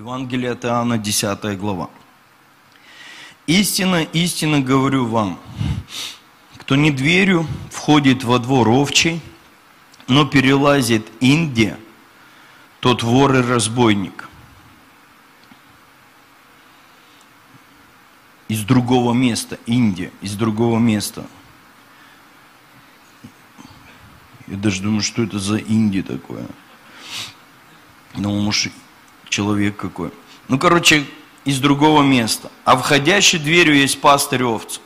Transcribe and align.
Евангелие 0.00 0.52
от 0.52 0.64
Иоанна, 0.64 0.96
10 0.96 1.58
глава. 1.58 1.90
«Истинно, 3.46 4.02
истинно 4.02 4.62
говорю 4.62 5.04
вам, 5.04 5.38
кто 6.56 6.74
не 6.74 6.90
дверью 6.90 7.46
входит 7.70 8.24
во 8.24 8.38
двор 8.38 8.70
овчий, 8.70 9.20
но 10.08 10.24
перелазит 10.24 11.06
Индия, 11.20 11.78
тот 12.80 13.02
вор 13.02 13.34
и 13.34 13.42
разбойник. 13.42 14.26
Из 18.48 18.62
другого 18.62 19.12
места, 19.12 19.58
Индия, 19.66 20.12
из 20.22 20.34
другого 20.34 20.78
места. 20.78 21.26
Я 24.46 24.56
даже 24.56 24.80
думаю, 24.80 25.02
что 25.02 25.24
это 25.24 25.38
за 25.38 25.58
Индия 25.58 26.02
такое. 26.02 26.46
Ну, 28.14 28.40
может, 28.40 28.72
человек 29.30 29.76
какой. 29.76 30.10
Ну, 30.48 30.58
короче, 30.58 31.06
из 31.44 31.58
другого 31.58 32.02
места. 32.02 32.50
А 32.64 32.76
входящей 32.76 33.38
дверью 33.38 33.76
есть 33.76 34.00
пастырь 34.00 34.44
овц. 34.44 34.78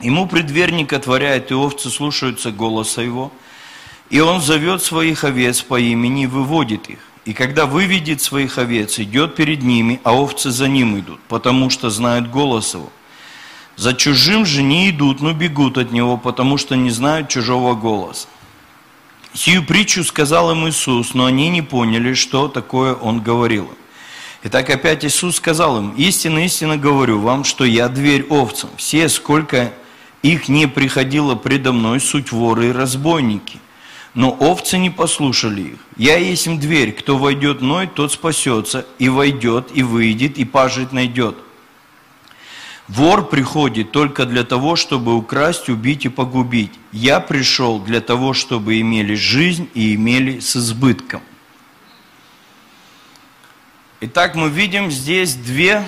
Ему 0.00 0.28
предверник 0.28 0.92
отворяет, 0.92 1.50
и 1.50 1.54
овцы 1.54 1.90
слушаются 1.90 2.52
голоса 2.52 3.02
его. 3.02 3.32
И 4.10 4.20
он 4.20 4.40
зовет 4.40 4.82
своих 4.82 5.24
овец 5.24 5.62
по 5.62 5.80
имени 5.80 6.24
и 6.24 6.26
выводит 6.26 6.88
их. 6.88 6.98
И 7.24 7.32
когда 7.32 7.64
выведет 7.64 8.20
своих 8.20 8.58
овец, 8.58 8.98
идет 8.98 9.34
перед 9.34 9.62
ними, 9.62 10.00
а 10.04 10.14
овцы 10.14 10.50
за 10.50 10.68
ним 10.68 10.98
идут, 10.98 11.20
потому 11.26 11.70
что 11.70 11.88
знают 11.88 12.30
голос 12.30 12.74
его. 12.74 12.90
За 13.76 13.94
чужим 13.94 14.44
же 14.44 14.62
не 14.62 14.90
идут, 14.90 15.20
но 15.20 15.32
бегут 15.32 15.78
от 15.78 15.90
него, 15.90 16.18
потому 16.18 16.58
что 16.58 16.76
не 16.76 16.90
знают 16.90 17.28
чужого 17.28 17.74
голоса. 17.74 18.28
Сию 19.34 19.64
притчу 19.64 20.04
сказал 20.04 20.52
им 20.52 20.68
Иисус, 20.68 21.12
но 21.12 21.24
они 21.24 21.48
не 21.48 21.60
поняли, 21.60 22.14
что 22.14 22.46
такое 22.46 22.94
Он 22.94 23.20
говорил. 23.20 23.68
Итак, 24.44 24.70
опять 24.70 25.04
Иисус 25.04 25.36
сказал 25.36 25.76
им, 25.78 25.90
истинно, 25.96 26.44
истинно 26.44 26.76
говорю 26.76 27.18
вам, 27.18 27.42
что 27.42 27.64
я 27.64 27.88
дверь 27.88 28.26
овцам. 28.30 28.70
Все, 28.76 29.08
сколько 29.08 29.72
их 30.22 30.48
не 30.48 30.68
приходило 30.68 31.34
предо 31.34 31.72
мной, 31.72 31.98
суть 31.98 32.30
воры 32.30 32.68
и 32.68 32.72
разбойники. 32.72 33.58
Но 34.14 34.30
овцы 34.30 34.78
не 34.78 34.90
послушали 34.90 35.62
их. 35.62 35.78
Я 35.96 36.16
есть 36.16 36.46
им 36.46 36.60
дверь, 36.60 36.92
кто 36.92 37.18
войдет 37.18 37.60
мной, 37.60 37.88
тот 37.88 38.12
спасется, 38.12 38.86
и 39.00 39.08
войдет, 39.08 39.70
и 39.74 39.82
выйдет, 39.82 40.38
и 40.38 40.44
пажить 40.44 40.92
найдет. 40.92 41.36
Вор 42.88 43.28
приходит 43.28 43.92
только 43.92 44.26
для 44.26 44.44
того, 44.44 44.76
чтобы 44.76 45.14
украсть, 45.14 45.70
убить 45.70 46.04
и 46.04 46.10
погубить. 46.10 46.72
Я 46.92 47.20
пришел 47.20 47.78
для 47.78 48.00
того, 48.00 48.34
чтобы 48.34 48.78
имели 48.80 49.14
жизнь 49.14 49.70
и 49.72 49.94
имели 49.94 50.40
с 50.40 50.54
избытком. 50.56 51.22
Итак, 54.00 54.34
мы 54.34 54.50
видим 54.50 54.90
здесь 54.90 55.34
две 55.34 55.86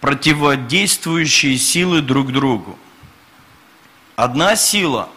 противодействующие 0.00 1.58
силы 1.58 2.00
друг 2.00 2.32
другу. 2.32 2.78
Одна 4.14 4.54
сила 4.54 5.08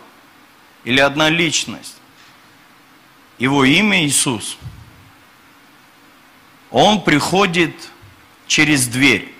или 0.83 0.99
одна 0.99 1.29
личность, 1.29 1.97
его 3.37 3.63
имя 3.65 4.03
Иисус, 4.03 4.57
он 6.71 7.03
приходит 7.03 7.91
через 8.47 8.87
дверь. 8.87 9.34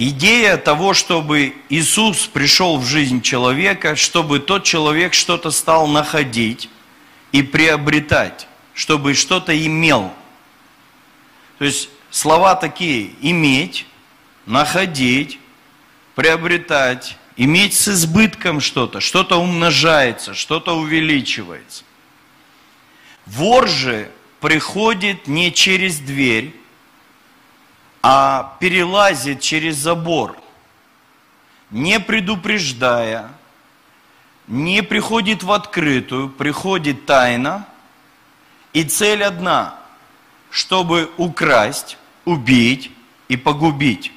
Идея 0.00 0.56
того, 0.58 0.94
чтобы 0.94 1.56
Иисус 1.68 2.28
пришел 2.28 2.78
в 2.78 2.86
жизнь 2.86 3.20
человека, 3.20 3.96
чтобы 3.96 4.38
тот 4.38 4.62
человек 4.62 5.12
что-то 5.12 5.50
стал 5.50 5.88
находить 5.88 6.70
и 7.32 7.42
приобретать, 7.42 8.46
чтобы 8.74 9.14
что-то 9.14 9.58
имел. 9.66 10.12
То 11.58 11.64
есть 11.64 11.88
слова 12.10 12.54
такие– 12.54 13.10
иметь, 13.22 13.86
находить, 14.46 15.40
приобретать, 16.14 17.16
иметь 17.36 17.74
с 17.74 17.88
избытком 17.88 18.60
что-то, 18.60 19.00
что-то 19.00 19.40
умножается, 19.40 20.32
что-то 20.32 20.78
увеличивается. 20.78 21.82
Вор 23.26 23.66
же 23.66 24.12
приходит 24.38 25.26
не 25.26 25.52
через 25.52 25.98
дверь, 25.98 26.54
а 28.10 28.56
перелазит 28.58 29.42
через 29.42 29.76
забор, 29.76 30.34
не 31.70 32.00
предупреждая, 32.00 33.28
не 34.46 34.82
приходит 34.82 35.42
в 35.42 35.52
открытую, 35.52 36.30
приходит 36.30 37.04
тайно, 37.04 37.68
и 38.72 38.82
цель 38.84 39.22
одна, 39.22 39.78
чтобы 40.50 41.10
украсть, 41.18 41.98
убить 42.24 42.90
и 43.28 43.36
погубить. 43.36 44.10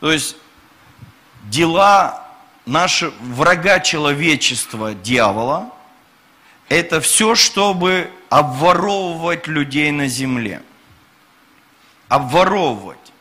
То 0.00 0.10
есть 0.10 0.34
дела 1.44 2.26
нашего 2.66 3.14
врага 3.20 3.78
человечества, 3.78 4.92
дьявола, 4.92 5.70
это 6.68 7.00
все, 7.00 7.36
чтобы 7.36 8.10
обворовывать 8.28 9.46
людей 9.46 9.92
на 9.92 10.08
земле– 10.08 10.62
обворовывать, 12.08 13.12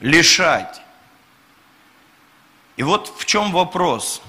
лишать. 0.00 0.80
И 2.76 2.82
вот 2.82 3.12
в 3.18 3.24
чем 3.24 3.52
вопрос. 3.52 4.22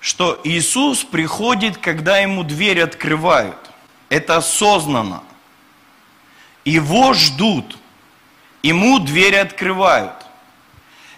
Что 0.00 0.40
Иисус 0.44 1.04
приходит, 1.04 1.78
когда 1.78 2.18
ему 2.18 2.42
дверь 2.42 2.82
открывают. 2.82 3.58
Это 4.08 4.36
осознанно. 4.36 5.22
Его 6.64 7.14
ждут. 7.14 7.78
Ему 8.62 8.98
дверь 8.98 9.36
открывают. 9.36 10.14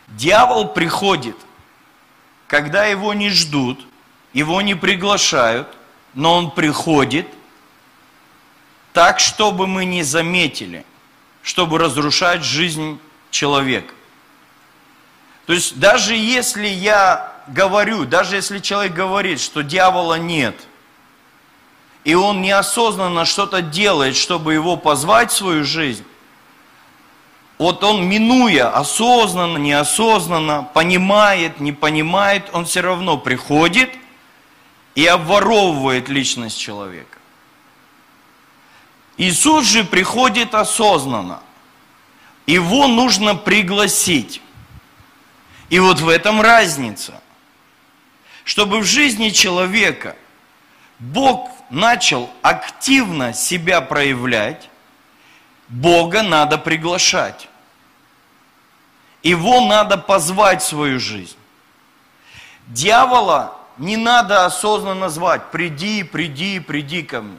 Дьявол 0.08 0.68
приходит, 0.68 1.36
когда 2.46 2.86
его 2.86 3.12
не 3.12 3.28
ждут, 3.30 3.84
его 4.32 4.62
не 4.62 4.74
приглашают, 4.76 5.68
но 6.14 6.36
он 6.36 6.52
приходит 6.52 7.26
так, 8.92 9.18
чтобы 9.18 9.66
мы 9.66 9.84
не 9.84 10.04
заметили– 10.04 10.84
чтобы 11.46 11.78
разрушать 11.78 12.42
жизнь 12.42 12.98
человека. 13.30 13.94
То 15.46 15.52
есть 15.52 15.78
даже 15.78 16.16
если 16.16 16.66
я 16.66 17.32
говорю, 17.46 18.04
даже 18.04 18.34
если 18.34 18.58
человек 18.58 18.94
говорит, 18.94 19.38
что 19.38 19.62
дьявола 19.62 20.14
нет, 20.14 20.56
и 22.02 22.16
он 22.16 22.42
неосознанно 22.42 23.24
что-то 23.24 23.62
делает, 23.62 24.16
чтобы 24.16 24.54
его 24.54 24.76
позвать 24.76 25.30
в 25.30 25.36
свою 25.36 25.64
жизнь, 25.64 26.04
вот 27.58 27.84
он, 27.84 28.04
минуя 28.08 28.68
осознанно, 28.76 29.58
неосознанно, 29.58 30.68
понимает, 30.74 31.60
не 31.60 31.70
понимает, 31.70 32.50
он 32.54 32.64
все 32.64 32.80
равно 32.80 33.18
приходит 33.18 33.90
и 34.96 35.06
обворовывает 35.06 36.08
личность 36.08 36.58
человека. 36.58 37.18
Иисус 39.16 39.66
же 39.66 39.84
приходит 39.84 40.54
осознанно. 40.54 41.40
Его 42.46 42.86
нужно 42.86 43.34
пригласить. 43.34 44.40
И 45.68 45.78
вот 45.78 46.00
в 46.00 46.08
этом 46.08 46.40
разница. 46.40 47.20
Чтобы 48.44 48.80
в 48.80 48.84
жизни 48.84 49.30
человека 49.30 50.16
Бог 50.98 51.50
начал 51.70 52.30
активно 52.42 53.32
себя 53.32 53.80
проявлять, 53.80 54.68
Бога 55.68 56.22
надо 56.22 56.58
приглашать. 56.58 57.48
Его 59.22 59.62
надо 59.62 59.98
позвать 59.98 60.62
в 60.62 60.66
свою 60.66 61.00
жизнь. 61.00 61.36
Дьявола 62.68 63.56
не 63.78 63.96
надо 63.96 64.44
осознанно 64.44 65.08
звать. 65.08 65.50
Приди, 65.50 66.04
приди, 66.04 66.60
приди 66.60 67.02
ко 67.02 67.22
мне. 67.22 67.38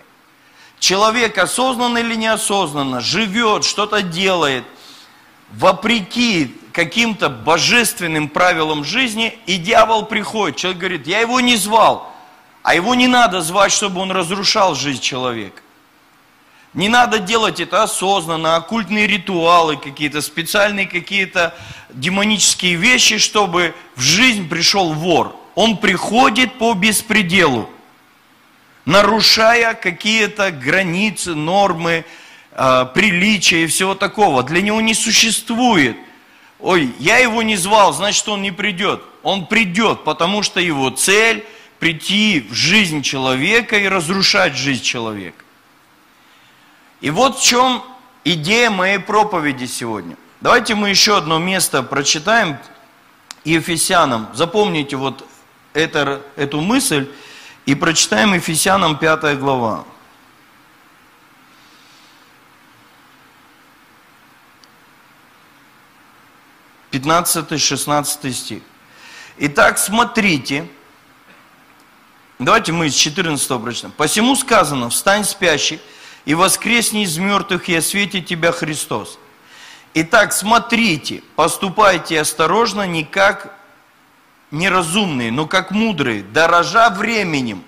Человек 0.80 1.38
осознанно 1.38 1.98
или 1.98 2.16
неосознанно 2.16 3.02
живет, 3.02 3.66
что-то 3.66 4.02
делает, 4.02 4.64
вопреки 5.52 6.56
каким-то 6.72 7.30
божественным 7.30 8.30
правилам 8.30 8.84
жизни, 8.84 9.38
и 9.48 9.58
дьявол 9.58 10.06
приходит. 10.06 10.58
Человек 10.58 10.80
говорит, 10.80 11.08
я 11.08 11.20
его 11.20 11.40
не 11.40 11.56
звал, 11.56 12.14
а 12.62 12.76
его 12.76 12.94
не 12.94 13.08
надо 13.08 13.42
звать, 13.42 13.72
чтобы 13.72 14.02
он 14.02 14.12
разрушал 14.12 14.76
жизнь 14.76 15.02
человека. 15.02 15.62
Не 16.74 16.90
надо 16.90 17.18
делать 17.18 17.60
это 17.60 17.82
осознанно, 17.82 18.56
оккультные 18.56 19.08
ритуалы 19.08 19.78
какие-то, 19.78 20.22
специальные 20.22 20.86
какие-то 20.86 21.56
демонические 21.90 22.76
вещи, 22.76 23.18
чтобы 23.18 23.74
в 23.96 24.02
жизнь 24.02 24.48
пришел 24.48 24.94
вор. 24.94 25.36
Он 25.56 25.78
приходит 25.78 26.60
по 26.60 26.74
беспределу 26.74 27.68
нарушая 28.88 29.74
какие-то 29.74 30.50
границы, 30.50 31.36
нормы, 31.36 32.06
э, 32.54 32.86
приличия 32.94 33.66
и 33.66 33.68
всего 33.68 33.96
такого. 33.96 34.44
Для 34.44 34.62
него 34.62 34.80
не 34.80 34.94
существует. 34.94 35.98
Ой, 36.60 36.96
я 36.98 37.18
его 37.18 37.44
не 37.44 37.58
звал, 37.58 37.94
значит 37.94 38.28
он 38.30 38.42
не 38.42 38.52
придет. 38.52 39.04
Он 39.24 39.46
придет, 39.46 40.06
потому 40.06 40.42
что 40.42 40.62
его 40.62 40.90
цель 40.90 41.46
прийти 41.80 42.48
в 42.50 42.54
жизнь 42.54 43.02
человека 43.02 43.78
и 43.78 43.90
разрушать 43.90 44.56
жизнь 44.56 44.84
человека. 44.84 45.44
И 47.02 47.10
вот 47.10 47.38
в 47.38 47.44
чем 47.44 47.84
идея 48.24 48.70
моей 48.70 49.00
проповеди 49.00 49.66
сегодня. 49.66 50.16
Давайте 50.40 50.76
мы 50.76 50.90
еще 50.90 51.18
одно 51.18 51.40
место 51.40 51.84
прочитаем 51.84 52.58
Ефесянам. 53.44 54.30
Запомните 54.34 54.96
вот 54.96 55.28
это, 55.74 56.22
эту 56.38 56.62
мысль 56.62 57.10
и 57.68 57.76
прочитаем 57.76 58.34
Ефесянам 58.34 58.98
5 58.98 59.38
глава. 59.40 59.84
15-16 66.94 68.32
стих. 68.32 68.64
Итак, 69.38 69.78
смотрите, 69.78 70.66
давайте 72.40 72.72
мы 72.72 72.88
из 72.88 72.96
14 72.96 73.62
прочитаем. 73.62 73.94
«Посему 73.98 74.38
сказано, 74.38 74.90
встань 74.90 75.26
спящий, 75.26 75.82
и 76.24 76.34
воскресни 76.36 77.04
из 77.04 77.18
мертвых, 77.18 77.68
и 77.68 77.76
осветит 77.76 78.28
тебя 78.28 78.54
Христос». 78.54 79.20
Итак, 79.94 80.32
смотрите, 80.32 81.22
поступайте 81.36 82.22
осторожно, 82.22 82.88
не 82.88 83.04
как 83.04 83.57
неразумные, 84.52 85.32
но 85.32 85.48
как 85.48 85.72
мудрые, 85.72 86.24
дорожа 86.24 86.90
временем, 86.90 87.64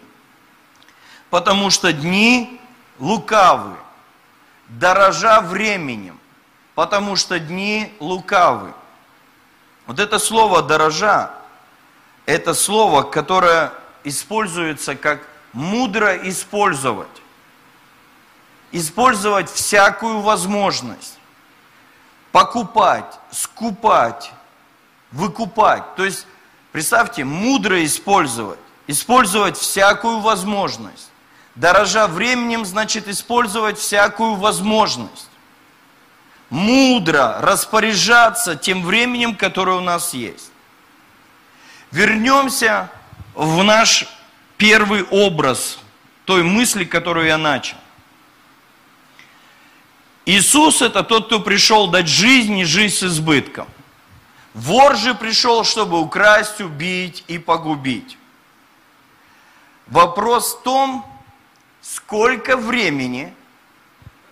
потому 1.30 1.70
что 1.70 1.92
дни 1.94 2.60
лукавы, 3.00 3.76
дорожа 4.68 5.42
временем, 5.42 6.20
потому 6.76 7.16
что 7.16 7.40
дни 7.40 7.94
лукавы. 8.00 8.74
Вот 9.88 10.00
это 10.00 10.20
слово 10.20 10.62
«дорожа»– 10.62 11.32
это 12.26 12.54
слово, 12.54 13.02
которое 13.02 13.74
используется 14.04 14.96
как 14.96 15.28
«мудро 15.52 16.16
использовать». 16.30 17.08
Использовать 18.72 19.52
всякую 19.52 20.20
возможность. 20.20 21.18
Покупать, 22.32 23.20
скупать, 23.32 24.32
выкупать. 25.12 25.96
То 25.96 26.06
есть, 26.06 26.28
представьте, 26.72 27.24
мудро 27.24 27.84
использовать. 27.84 28.60
Использовать 28.88 29.58
всякую 29.58 30.20
возможность. 30.20 31.10
Дорожа 31.56 32.08
временем, 32.08 32.66
значит 32.66 33.08
использовать 33.08 33.78
всякую 33.78 34.36
возможность 34.36 35.30
мудро 36.50 37.40
распоряжаться 37.42 38.56
тем 38.56 38.84
временем, 38.84 39.36
которое 39.36 39.78
у 39.78 39.82
нас 39.82 40.14
есть. 40.14 40.52
Вернемся 41.92 42.92
в 43.34 43.64
наш 43.64 44.08
первый 44.58 45.04
образ 45.04 45.80
той 46.26 46.44
мысли, 46.44 46.84
которую 46.84 47.28
я 47.28 47.38
начал. 47.38 47.78
Иисус 50.26 50.82
это 50.82 51.04
тот, 51.04 51.28
кто 51.28 51.40
пришел 51.40 51.88
дать 51.88 52.08
жизнь 52.08 52.58
и 52.60 52.66
жизнь 52.66 52.96
с 52.96 53.04
избытком. 53.04 53.68
Вор 54.54 54.96
же 54.96 55.14
пришел, 55.14 55.64
чтобы 55.64 56.00
украсть, 56.00 56.60
убить 56.60 57.24
и 57.28 57.38
погубить. 57.38 58.18
Вопрос 59.88 60.56
в 60.56 60.64
том, 60.64 61.06
сколько 61.82 62.58
времени 62.58 63.34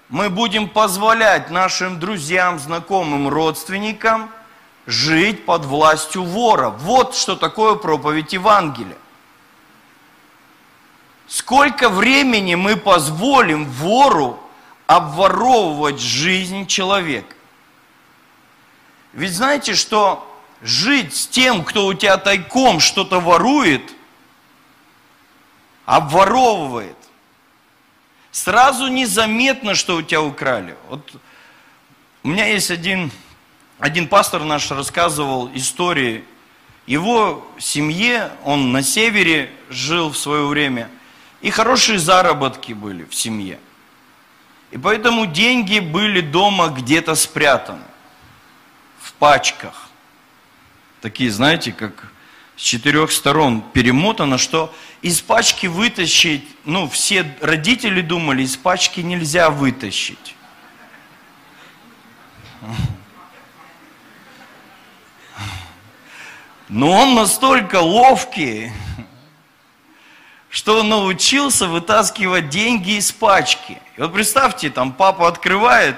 мы 0.10 0.30
будем 0.30 0.70
позволять 0.70 1.50
нашим 1.50 2.00
друзьям, 2.00 2.60
знакомым, 2.60 3.28
родственникам 3.28 4.30
жить 4.86 5.46
под 5.46 5.66
властью 5.66 6.24
вора. 6.24 6.70
Вот 6.70 7.16
что 7.16 7.36
такое 7.36 7.76
проповедь 7.76 8.34
Евангелия. 8.34 8.98
Сколько 11.28 11.90
времени 11.90 12.56
мы 12.56 12.78
позволим 12.78 13.66
вору 13.66 14.40
обворовывать 14.88 16.00
жизнь 16.00 16.68
человека? 16.68 17.36
Ведь 19.18 19.34
знаете, 19.34 19.76
что 19.76 20.26
жить 20.62 21.14
с 21.14 21.28
тем, 21.28 21.66
кто 21.66 21.88
у 21.88 21.94
тебя 21.94 22.16
тайком 22.16 22.80
что-то 22.80 23.20
ворует, 23.20 23.94
обворовывает, 25.86 26.96
Сразу 28.38 28.86
незаметно, 28.86 29.74
что 29.74 29.96
у 29.96 30.04
тебя 30.04 30.22
украли. 30.22 30.76
Вот 30.90 31.20
у 32.22 32.28
меня 32.28 32.46
есть 32.46 32.70
один, 32.70 33.10
один 33.80 34.08
пастор 34.08 34.44
наш 34.44 34.70
рассказывал 34.70 35.50
истории. 35.56 36.24
Его 36.86 37.44
семье, 37.58 38.32
он 38.44 38.72
на 38.72 38.84
севере 38.84 39.50
жил 39.72 40.12
в 40.12 40.18
свое 40.20 40.46
время, 40.46 40.88
и 41.42 41.50
хорошие 41.50 41.98
заработки 41.98 42.74
были 42.74 43.06
в 43.06 43.16
семье. 43.16 43.58
И 44.70 44.78
поэтому 44.78 45.26
деньги 45.26 45.80
были 45.80 46.22
дома 46.22 46.68
где-то 46.68 47.16
спрятаны, 47.16 47.86
пачках. 49.20 49.90
Такие, 51.02 51.32
знаете, 51.32 51.72
как 51.72 52.12
с 52.56 52.62
четырех 52.62 53.12
сторон 53.12 53.62
перемотано, 53.62 54.38
что 54.38 54.74
из 55.02 55.22
пачки 55.22 55.68
вытащить, 55.68 56.44
ну, 56.66 56.90
все 56.90 57.36
родители 57.42 58.02
думали, 58.02 58.44
из 58.44 58.58
пачки 58.58 59.02
нельзя 59.02 59.50
вытащить. 59.50 60.36
Но 66.70 66.92
он 66.92 67.16
настолько 67.16 67.78
ловкий, 67.80 68.72
что 70.50 70.80
он 70.80 70.90
научился 70.90 71.68
вытаскивать 71.68 72.50
деньги 72.50 72.98
из 72.98 73.12
пачки. 73.12 73.80
И 73.96 74.02
вот 74.02 74.14
представьте, 74.14 74.70
там 74.70 74.92
папа 74.92 75.28
открывает, 75.28 75.96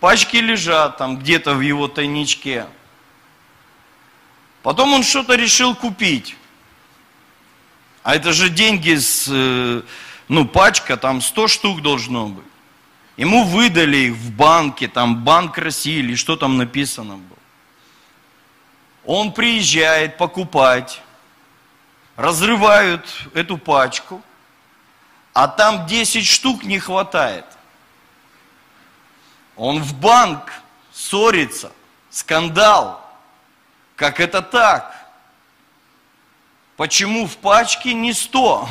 пачки 0.00 0.36
лежат 0.36 0.98
там 0.98 1.18
где-то 1.18 1.54
в 1.54 1.60
его 1.60 1.88
тайничке. 1.88 2.66
Потом 4.62 4.94
он 4.94 5.02
что-то 5.02 5.34
решил 5.36 5.74
купить. 5.74 6.36
А 8.02 8.14
это 8.14 8.32
же 8.32 8.48
деньги 8.48 8.94
с, 8.94 9.26
э, 9.28 9.82
ну, 10.28 10.46
пачка, 10.46 10.96
там 10.96 11.20
100 11.20 11.48
штук 11.48 11.82
должно 11.82 12.28
быть. 12.28 12.44
Ему 13.16 13.44
выдали 13.44 13.96
их 13.96 14.14
в 14.14 14.32
банке, 14.32 14.88
там 14.88 15.24
банк 15.24 15.56
России 15.58 15.98
или 15.98 16.14
что 16.14 16.36
там 16.36 16.56
написано 16.56 17.16
было. 17.16 17.38
Он 19.04 19.32
приезжает 19.32 20.18
покупать, 20.18 21.00
разрывают 22.16 23.06
эту 23.34 23.56
пачку, 23.56 24.22
а 25.32 25.48
там 25.48 25.86
10 25.86 26.26
штук 26.26 26.64
не 26.64 26.78
хватает. 26.78 27.44
Он 29.56 29.82
в 29.82 29.94
банк 29.94 30.52
ссорится, 30.92 31.72
скандал– 32.10 33.02
как 33.96 34.20
это 34.20 34.42
так? 34.42 34.94
Почему 36.76 37.26
в 37.26 37.38
пачке 37.38 37.94
не 37.94 38.12
100? 38.12 38.68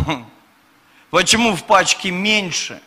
Почему 1.10 1.56
в 1.56 1.64
пачке 1.64 2.12
меньше? 2.12 2.82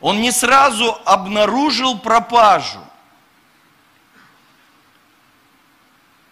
Он 0.00 0.20
не 0.20 0.32
сразу 0.32 0.98
обнаружил 1.04 1.98
пропажу. 1.98 2.80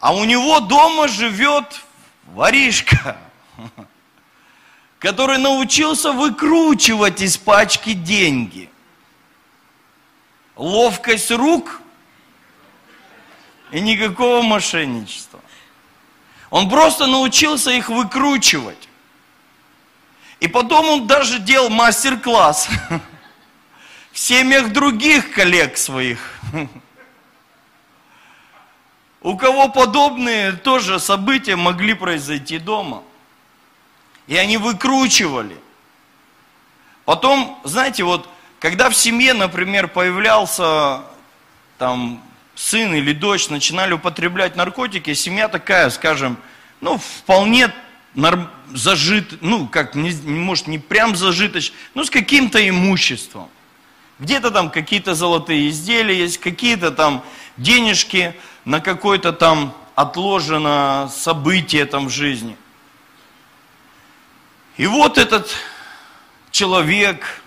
А 0.01 0.15
у 0.15 0.25
него 0.25 0.61
дома 0.61 1.07
живет 1.07 1.83
воришка, 2.25 3.19
который 4.99 5.39
научился 5.39 6.13
выкручивать 6.13 7.21
из 7.21 7.37
пачки 7.37 7.93
деньги. 7.93 8.71
Ловкость 10.57 11.31
рук 11.31 11.81
и 13.71 13.81
никакого 13.81 14.43
мошенничества. 14.43 15.41
Он 16.51 16.69
просто 16.69 17.07
научился 17.07 17.71
их 17.71 17.89
выкручивать. 17.89 18.89
И 20.41 20.49
потом 20.49 20.87
он 20.87 21.07
даже 21.07 21.39
делал 21.39 21.71
мастер-класс 21.71 22.69
в 24.11 24.19
семьях 24.19 24.73
других 24.73 25.33
коллег 25.33 25.79
своих. 25.79 26.19
У 29.23 29.37
кого 29.37 29.69
подобные 29.69 30.53
тоже 30.53 30.99
события 30.99 31.55
могли 31.55 31.95
произойти 31.95 32.59
дома. 32.59 33.05
И 34.27 34.37
они 34.37 34.57
выкручивали. 34.57 35.57
Потом, 37.05 37.61
знаете, 37.65 38.05
вот, 38.05 38.29
когда 38.63 38.91
в 38.91 38.95
семье, 38.95 39.35
например, 39.35 39.89
появлялся 39.89 41.01
там 41.79 42.23
сын 42.55 42.95
или 42.95 43.13
дочь 43.13 43.49
начинали 43.49 43.93
употреблять 43.93 44.55
наркотики, 44.55 45.15
семья 45.15 45.49
такая, 45.49 45.91
скажем, 45.91 46.39
ну, 46.81 46.97
вполне 46.97 47.75
норм, 48.15 48.49
зажит, 48.73 49.43
ну, 49.43 49.67
как, 49.67 49.97
не, 49.97 50.13
может, 50.13 50.69
не 50.69 50.79
прям 50.79 51.17
зажиточная, 51.17 51.77
но 51.95 52.05
с 52.05 52.11
каким-то 52.11 52.69
имуществом. 52.69 53.49
Где-то 54.21 54.53
там 54.53 54.71
какие-то 54.71 55.17
золотые 55.17 55.69
изделия 55.69 56.17
есть, 56.17 56.39
какие-то 56.39 56.93
там 56.93 57.25
денежки 57.57 58.33
на 58.65 58.79
какое-то 58.79 59.33
там 59.33 59.75
отложено 59.97 61.11
событие 61.13 61.85
там 61.85 62.07
в 62.07 62.11
жизни. 62.11 62.57
И 64.77 64.87
вот 64.87 65.19
этот 65.19 65.51
человек 66.53 67.42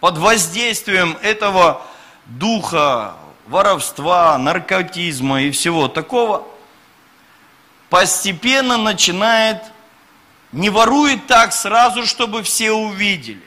под 0.00 0.18
воздействием 0.18 1.16
этого 1.22 1.82
духа 2.26 3.14
воровства, 3.46 4.36
наркотизма 4.38 5.42
и 5.42 5.50
всего 5.50 5.88
такого, 5.88 6.46
постепенно 7.90 8.78
начинает, 8.78 9.62
не 10.52 10.70
ворует 10.70 11.26
так 11.26 11.52
сразу, 11.52 12.06
чтобы 12.06 12.42
все 12.42 12.72
увидели. 12.72 13.42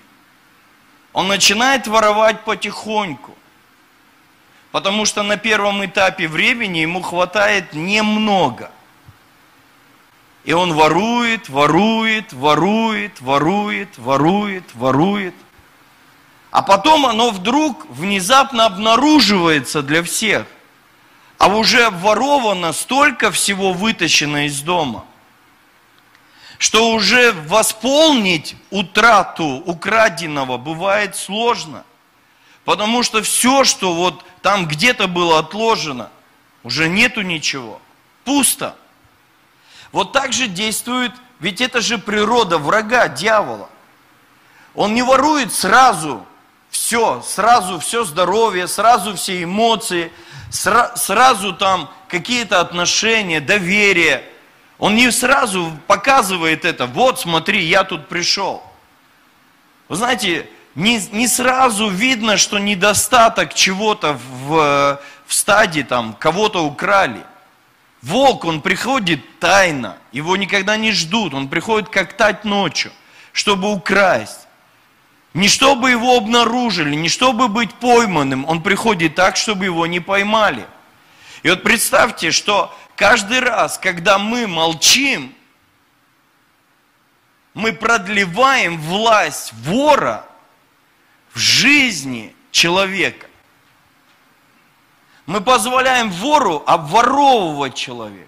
Он 1.13 1.27
начинает 1.27 1.87
воровать 1.87 2.43
потихоньку. 2.43 3.35
Потому 4.71 5.05
что 5.05 5.21
на 5.21 5.37
первом 5.37 5.85
этапе 5.85 6.27
времени 6.27 6.79
ему 6.79 7.01
хватает 7.03 7.73
немного. 7.73 8.71
И 10.45 10.51
он 10.51 10.73
ворует, 10.73 11.47
ворует, 11.47 12.33
ворует, 12.33 13.21
ворует, 13.21 13.97
ворует, 13.99 14.63
ворует. 14.73 15.35
А 16.53 16.61
потом 16.61 17.07
оно 17.07 17.31
вдруг 17.31 17.87
внезапно 17.89 18.67
обнаруживается 18.67 19.81
для 19.81 20.03
всех. 20.03 20.45
А 21.39 21.47
уже 21.47 21.89
воровано 21.89 22.73
столько 22.73 23.31
всего 23.31 23.73
вытащено 23.73 24.45
из 24.45 24.61
дома, 24.61 25.03
что 26.59 26.91
уже 26.91 27.31
восполнить 27.31 28.55
утрату 28.69 29.63
украденного 29.65 30.59
бывает 30.59 31.15
сложно. 31.15 31.85
Потому 32.65 33.01
что 33.01 33.23
все, 33.23 33.63
что 33.63 33.95
вот 33.95 34.23
там 34.43 34.67
где-то 34.67 35.07
было 35.07 35.39
отложено, 35.39 36.11
уже 36.61 36.87
нету 36.87 37.23
ничего. 37.23 37.81
Пусто. 38.25 38.75
Вот 39.91 40.11
так 40.11 40.33
же 40.33 40.45
действует, 40.45 41.13
ведь 41.39 41.61
это 41.61 41.81
же 41.81 41.97
природа 41.97 42.59
врага, 42.59 43.07
дьявола. 43.07 43.69
Он 44.75 44.93
не 44.93 45.01
ворует 45.01 45.51
сразу 45.51 46.23
все, 46.73 47.21
сразу 47.21 47.79
все 47.79 48.03
здоровье, 48.03 48.67
сразу 48.67 49.15
все 49.15 49.43
эмоции, 49.43 50.11
сра- 50.49 50.97
сразу 50.97 51.53
там 51.53 51.87
какие-то 52.07 52.59
отношения, 52.59 53.39
доверие. 53.39 54.23
Он 54.79 54.95
не 54.95 55.11
сразу 55.11 55.71
показывает 55.85 56.65
это, 56.65 56.87
вот 56.87 57.19
смотри, 57.19 57.63
я 57.63 57.83
тут 57.83 58.07
пришел. 58.07 58.63
Вы 59.87 59.97
знаете, 59.97 60.49
не, 60.73 60.97
не 61.11 61.27
сразу 61.27 61.89
видно, 61.89 62.37
что 62.37 62.57
недостаток 62.57 63.53
чего-то 63.53 64.13
в, 64.13 64.99
в 65.27 65.33
стаде, 65.33 65.83
там, 65.83 66.13
кого-то 66.13 66.65
украли. 66.65 67.21
Волк, 68.01 68.45
он 68.45 68.61
приходит 68.61 69.39
тайно, 69.39 69.97
его 70.11 70.35
никогда 70.37 70.75
не 70.75 70.91
ждут, 70.91 71.35
он 71.35 71.49
приходит 71.49 71.89
как 71.89 72.13
тать 72.13 72.45
ночью, 72.45 72.91
чтобы 73.31 73.71
украсть. 73.71 74.47
Не 75.33 75.47
чтобы 75.47 75.89
его 75.89 76.15
обнаружили, 76.15 76.95
не 76.95 77.09
чтобы 77.09 77.47
быть 77.47 77.73
пойманным, 77.73 78.45
он 78.45 78.61
приходит 78.61 79.15
так, 79.15 79.35
чтобы 79.35 79.65
его 79.65 79.87
не 79.87 79.99
поймали. 79.99 80.67
И 81.41 81.49
вот 81.49 81.63
представьте, 81.63 82.31
что 82.31 82.73
каждый 82.95 83.39
раз, 83.39 83.79
когда 83.79 84.19
мы 84.19 84.47
молчим, 84.47 85.33
мы 87.55 87.73
продлеваем 87.73 88.79
власть 88.79 89.53
вора 89.53 90.25
в 91.33 91.39
жизни 91.39 92.35
человека. 92.51 93.27
Мы 95.25 95.41
позволяем 95.41 96.11
вору 96.11 96.63
обворовывать 96.65 97.75
человека, 97.75 98.27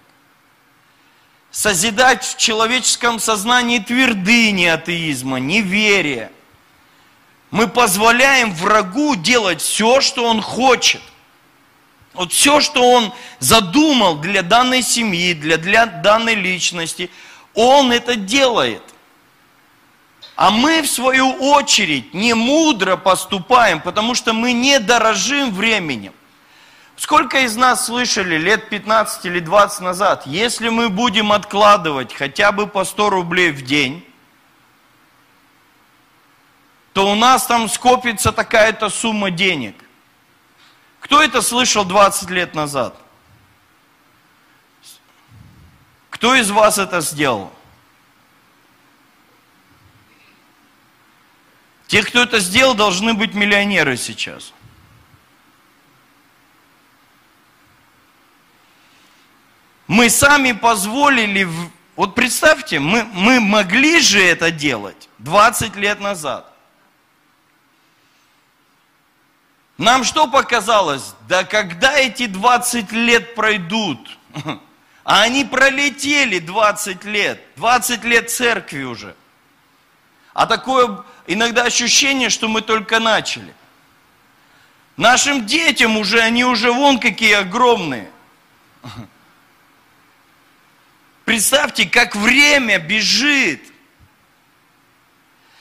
созидать 1.50 2.24
в 2.24 2.36
человеческом 2.36 3.20
сознании 3.20 3.78
твердыни 3.78 4.64
атеизма, 4.64 5.38
неверия, 5.38 6.32
мы 7.56 7.68
позволяем 7.68 8.52
врагу 8.52 9.16
делать 9.16 9.62
все, 9.62 10.02
что 10.02 10.26
он 10.26 10.42
хочет. 10.42 11.00
Вот 12.12 12.30
все, 12.30 12.60
что 12.60 12.82
он 12.82 13.14
задумал 13.38 14.16
для 14.16 14.42
данной 14.42 14.82
семьи, 14.82 15.32
для, 15.32 15.56
для 15.56 15.86
данной 15.86 16.34
личности, 16.34 17.10
он 17.54 17.92
это 17.92 18.14
делает. 18.14 18.82
А 20.34 20.50
мы, 20.50 20.82
в 20.82 20.86
свою 20.86 21.30
очередь, 21.32 22.12
не 22.12 22.34
мудро 22.34 22.96
поступаем, 22.96 23.80
потому 23.80 24.14
что 24.14 24.34
мы 24.34 24.52
не 24.52 24.78
дорожим 24.78 25.50
временем. 25.50 26.12
Сколько 26.94 27.40
из 27.40 27.56
нас 27.56 27.86
слышали 27.86 28.36
лет 28.36 28.68
15 28.68 29.24
или 29.24 29.40
20 29.40 29.80
назад, 29.80 30.26
если 30.26 30.68
мы 30.68 30.90
будем 30.90 31.32
откладывать 31.32 32.12
хотя 32.12 32.52
бы 32.52 32.66
по 32.66 32.84
100 32.84 33.08
рублей 33.08 33.50
в 33.50 33.62
день, 33.62 34.05
то 36.96 37.12
у 37.12 37.14
нас 37.14 37.44
там 37.44 37.68
скопится 37.68 38.32
такая-то 38.32 38.88
сумма 38.88 39.30
денег. 39.30 39.74
Кто 40.98 41.22
это 41.22 41.42
слышал 41.42 41.84
20 41.84 42.30
лет 42.30 42.54
назад? 42.54 42.98
Кто 46.08 46.34
из 46.34 46.50
вас 46.50 46.78
это 46.78 47.02
сделал? 47.02 47.52
Те, 51.86 52.02
кто 52.02 52.22
это 52.22 52.38
сделал, 52.38 52.72
должны 52.72 53.12
быть 53.12 53.34
миллионеры 53.34 53.98
сейчас. 53.98 54.54
Мы 59.86 60.08
сами 60.08 60.52
позволили, 60.52 61.46
вот 61.94 62.14
представьте, 62.14 62.78
мы, 62.78 63.04
мы 63.04 63.38
могли 63.38 64.00
же 64.00 64.24
это 64.24 64.50
делать 64.50 65.10
20 65.18 65.76
лет 65.76 66.00
назад. 66.00 66.55
Нам 69.78 70.04
что 70.04 70.26
показалось? 70.26 71.14
Да 71.28 71.44
когда 71.44 71.96
эти 71.98 72.26
20 72.26 72.92
лет 72.92 73.34
пройдут? 73.34 74.18
А 75.08 75.22
они 75.22 75.44
пролетели 75.44 76.40
20 76.40 77.04
лет. 77.04 77.40
20 77.54 78.02
лет 78.02 78.28
церкви 78.28 78.82
уже. 78.82 79.14
А 80.34 80.46
такое 80.46 81.04
иногда 81.28 81.62
ощущение, 81.62 82.28
что 82.28 82.48
мы 82.48 82.60
только 82.60 82.98
начали. 82.98 83.54
Нашим 84.96 85.46
детям 85.46 85.96
уже, 85.96 86.18
они 86.20 86.44
уже 86.44 86.72
вон 86.72 86.98
какие 86.98 87.34
огромные. 87.34 88.10
Представьте, 91.24 91.86
как 91.86 92.16
время 92.16 92.80
бежит. 92.80 93.62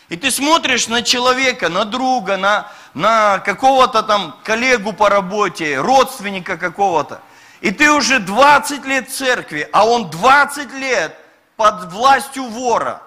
И 0.10 0.16
ты 0.16 0.30
смотришь 0.30 0.88
на 0.88 1.02
человека, 1.02 1.70
на 1.70 1.84
друга, 1.84 2.38
на, 2.38 2.72
на 2.94 3.40
какого-то 3.40 4.04
там 4.04 4.40
коллегу 4.44 4.94
по 4.94 5.10
работе, 5.10 5.80
родственника 5.80 6.58
какого-то. 6.58 7.22
И 7.62 7.72
ты 7.72 7.92
уже 7.92 8.20
20 8.20 8.86
лет 8.86 9.10
в 9.10 9.14
церкви, 9.14 9.68
а 9.72 9.88
он 9.88 10.12
20 10.12 10.72
лет 10.74 11.18
под 11.56 11.92
властью 11.92 12.44
вора. 12.46 13.02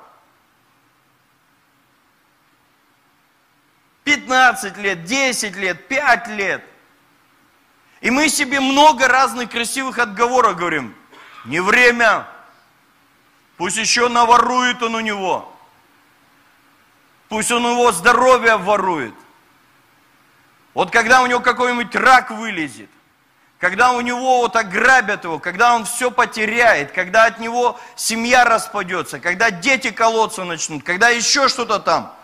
15 4.02 4.76
лет, 4.78 5.04
10 5.04 5.54
лет, 5.56 5.86
5 5.86 6.28
лет. 6.28 6.64
И 8.00 8.10
мы 8.10 8.28
себе 8.28 8.58
много 8.58 9.06
разных 9.06 9.50
красивых 9.50 9.98
отговоров 9.98 10.56
говорим. 10.56 10.96
Не 11.44 11.60
время. 11.60 12.26
Пусть 13.56 13.76
еще 13.76 14.08
наворует 14.08 14.82
он 14.82 14.94
у 14.94 15.00
него. 15.00 15.54
Пусть 17.28 17.50
он 17.50 17.64
его 17.64 17.92
здоровье 17.92 18.56
ворует. 18.56 19.14
Вот 20.74 20.90
когда 20.90 21.22
у 21.22 21.26
него 21.26 21.40
какой-нибудь 21.40 21.94
рак 21.94 22.30
вылезет, 22.30 22.88
когда 23.58 23.92
у 23.92 24.00
него 24.00 24.38
вот 24.38 24.54
ограбят 24.54 25.24
его, 25.24 25.38
когда 25.38 25.74
он 25.74 25.84
все 25.84 26.10
потеряет, 26.10 26.92
когда 26.92 27.24
от 27.24 27.40
него 27.40 27.78
семья 27.96 28.44
распадется, 28.44 29.18
когда 29.18 29.50
дети 29.50 29.90
колоться 29.90 30.44
начнут, 30.44 30.84
когда 30.84 31.08
еще 31.08 31.48
что-то 31.48 31.80
там. 31.80 32.14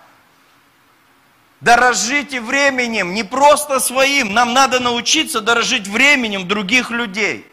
Дорожите 1.60 2.40
временем, 2.40 3.14
не 3.14 3.24
просто 3.24 3.80
своим. 3.80 4.34
Нам 4.34 4.52
надо 4.52 4.80
научиться 4.80 5.40
дорожить 5.40 5.88
временем 5.88 6.46
других 6.46 6.90
людей. 6.90 7.50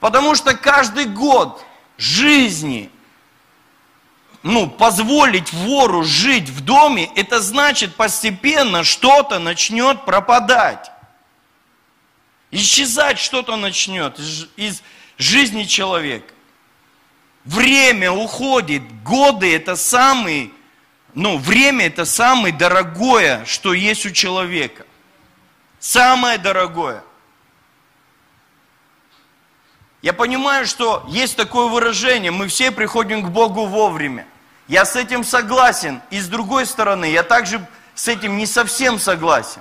Потому 0.00 0.34
что 0.34 0.56
каждый 0.56 1.04
год 1.04 1.62
жизни 1.98 2.90
ну, 4.42 4.68
позволить 4.68 5.52
вору 5.52 6.02
жить 6.02 6.48
в 6.48 6.62
доме, 6.62 7.10
это 7.14 7.40
значит 7.40 7.94
постепенно 7.94 8.84
что-то 8.84 9.38
начнет 9.38 10.04
пропадать. 10.04 10.90
Исчезать 12.50 13.18
что-то 13.18 13.56
начнет 13.56 14.18
из, 14.18 14.48
из 14.56 14.82
жизни 15.18 15.64
человека. 15.64 16.32
Время 17.44 18.10
уходит, 18.10 18.82
годы 19.02 19.54
это 19.54 19.76
самый, 19.76 20.52
ну, 21.14 21.38
время 21.38 21.86
это 21.86 22.04
самое 22.04 22.54
дорогое, 22.54 23.44
что 23.44 23.72
есть 23.72 24.06
у 24.06 24.10
человека. 24.10 24.86
Самое 25.78 26.38
дорогое. 26.38 27.02
Я 30.02 30.14
понимаю, 30.14 30.66
что 30.66 31.04
есть 31.08 31.36
такое 31.36 31.66
выражение, 31.66 32.30
мы 32.30 32.48
все 32.48 32.70
приходим 32.70 33.22
к 33.22 33.28
Богу 33.28 33.66
вовремя. 33.66 34.26
Я 34.66 34.84
с 34.84 34.96
этим 34.96 35.24
согласен. 35.24 36.00
И 36.10 36.20
с 36.20 36.28
другой 36.28 36.64
стороны, 36.64 37.04
я 37.06 37.22
также 37.22 37.66
с 37.94 38.08
этим 38.08 38.38
не 38.38 38.46
совсем 38.46 38.98
согласен. 38.98 39.60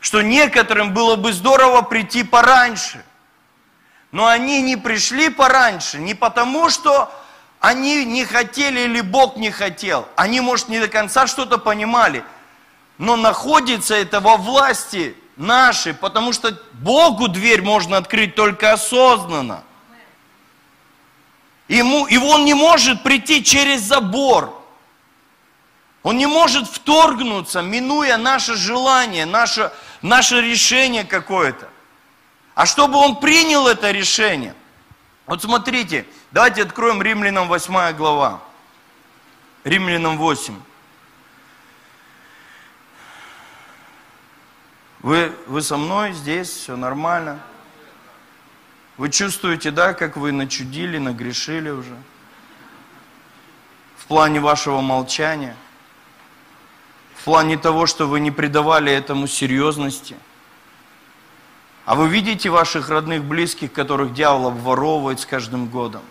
Что 0.00 0.22
некоторым 0.22 0.92
было 0.92 1.16
бы 1.16 1.32
здорово 1.32 1.82
прийти 1.82 2.22
пораньше. 2.22 3.02
Но 4.12 4.26
они 4.26 4.62
не 4.62 4.76
пришли 4.76 5.28
пораньше 5.28 5.98
не 5.98 6.14
потому, 6.14 6.70
что 6.70 7.12
они 7.58 8.04
не 8.04 8.24
хотели 8.24 8.80
или 8.80 9.00
Бог 9.00 9.36
не 9.36 9.50
хотел. 9.50 10.06
Они, 10.14 10.40
может, 10.40 10.68
не 10.68 10.78
до 10.78 10.86
конца 10.86 11.26
что-то 11.26 11.58
понимали. 11.58 12.22
Но 12.98 13.16
находится 13.16 13.96
это 13.96 14.20
во 14.20 14.36
власти 14.36 15.16
нашей, 15.36 15.94
потому 15.94 16.32
что 16.32 16.58
Богу 16.72 17.28
дверь 17.28 17.62
можно 17.62 17.96
открыть 17.96 18.34
только 18.34 18.72
осознанно. 18.72 19.64
Ему, 21.68 22.06
и 22.06 22.16
он 22.16 22.44
не 22.44 22.54
может 22.54 23.02
прийти 23.02 23.42
через 23.42 23.80
забор. 23.80 24.62
Он 26.02 26.18
не 26.18 26.26
может 26.26 26.68
вторгнуться, 26.68 27.62
минуя 27.62 28.18
наше 28.18 28.56
желание, 28.56 29.24
наше, 29.24 29.72
наше 30.02 30.42
решение 30.42 31.04
какое-то. 31.04 31.68
А 32.54 32.66
чтобы 32.66 32.98
он 32.98 33.16
принял 33.16 33.66
это 33.66 33.90
решение, 33.90 34.54
вот 35.26 35.42
смотрите, 35.42 36.06
давайте 36.30 36.62
откроем 36.62 37.02
Римлянам 37.02 37.48
8 37.48 37.96
глава. 37.96 38.40
Римлянам 39.64 40.18
8. 40.18 40.54
Вы, 45.04 45.36
вы 45.48 45.60
со 45.60 45.76
мной 45.76 46.14
здесь, 46.14 46.48
все 46.48 46.76
нормально? 46.76 47.38
Вы 48.96 49.10
чувствуете, 49.10 49.70
да, 49.70 49.92
как 49.92 50.16
вы 50.16 50.32
начудили, 50.32 50.96
нагрешили 50.96 51.68
уже? 51.68 51.94
В 53.98 54.06
плане 54.06 54.40
вашего 54.40 54.80
молчания? 54.80 55.56
В 57.16 57.24
плане 57.24 57.58
того, 57.58 57.84
что 57.84 58.08
вы 58.08 58.18
не 58.18 58.30
придавали 58.30 58.90
этому 58.90 59.26
серьезности? 59.26 60.16
А 61.84 61.96
вы 61.96 62.08
видите 62.08 62.48
ваших 62.48 62.88
родных, 62.88 63.24
близких, 63.24 63.74
которых 63.74 64.14
дьявол 64.14 64.46
обворовывает 64.46 65.20
с 65.20 65.26
каждым 65.26 65.66
годом? 65.66 66.02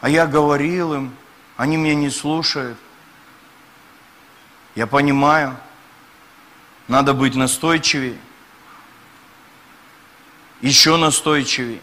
А 0.00 0.08
я 0.08 0.26
говорил 0.26 0.94
им, 0.94 1.14
они 1.58 1.76
меня 1.76 1.94
не 1.94 2.08
слушают. 2.08 2.78
Я 4.74 4.86
понимаю, 4.86 5.54
надо 6.88 7.14
быть 7.14 7.34
настойчивее 7.34 8.18
еще 10.60 10.96
настойчивее. 10.96 11.80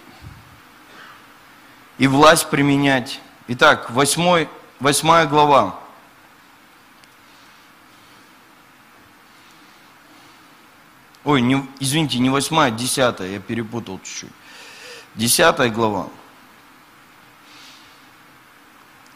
И 1.98 2.08
власть 2.08 2.50
применять. 2.50 3.22
Итак, 3.48 3.90
восьмой, 3.92 4.50
восьмая 4.80 5.26
глава. 5.26 5.80
Ой, 11.24 11.42
не, 11.42 11.66
извините, 11.80 12.20
не 12.20 12.30
восьмая, 12.30 12.70
десятая, 12.70 13.32
я 13.32 13.40
перепутал 13.40 14.00
чуть-чуть. 14.04 14.32
Десятая 15.16 15.70
глава. 15.70 16.10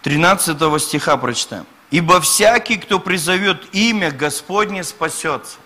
Тринадцатого 0.01 0.79
стиха 0.79 1.17
прочитаем. 1.17 1.65
«Ибо 1.91 2.21
всякий, 2.21 2.77
кто 2.77 2.99
призовет 2.99 3.73
имя 3.73 4.11
Господне, 4.11 4.83
спасется». 4.83 5.57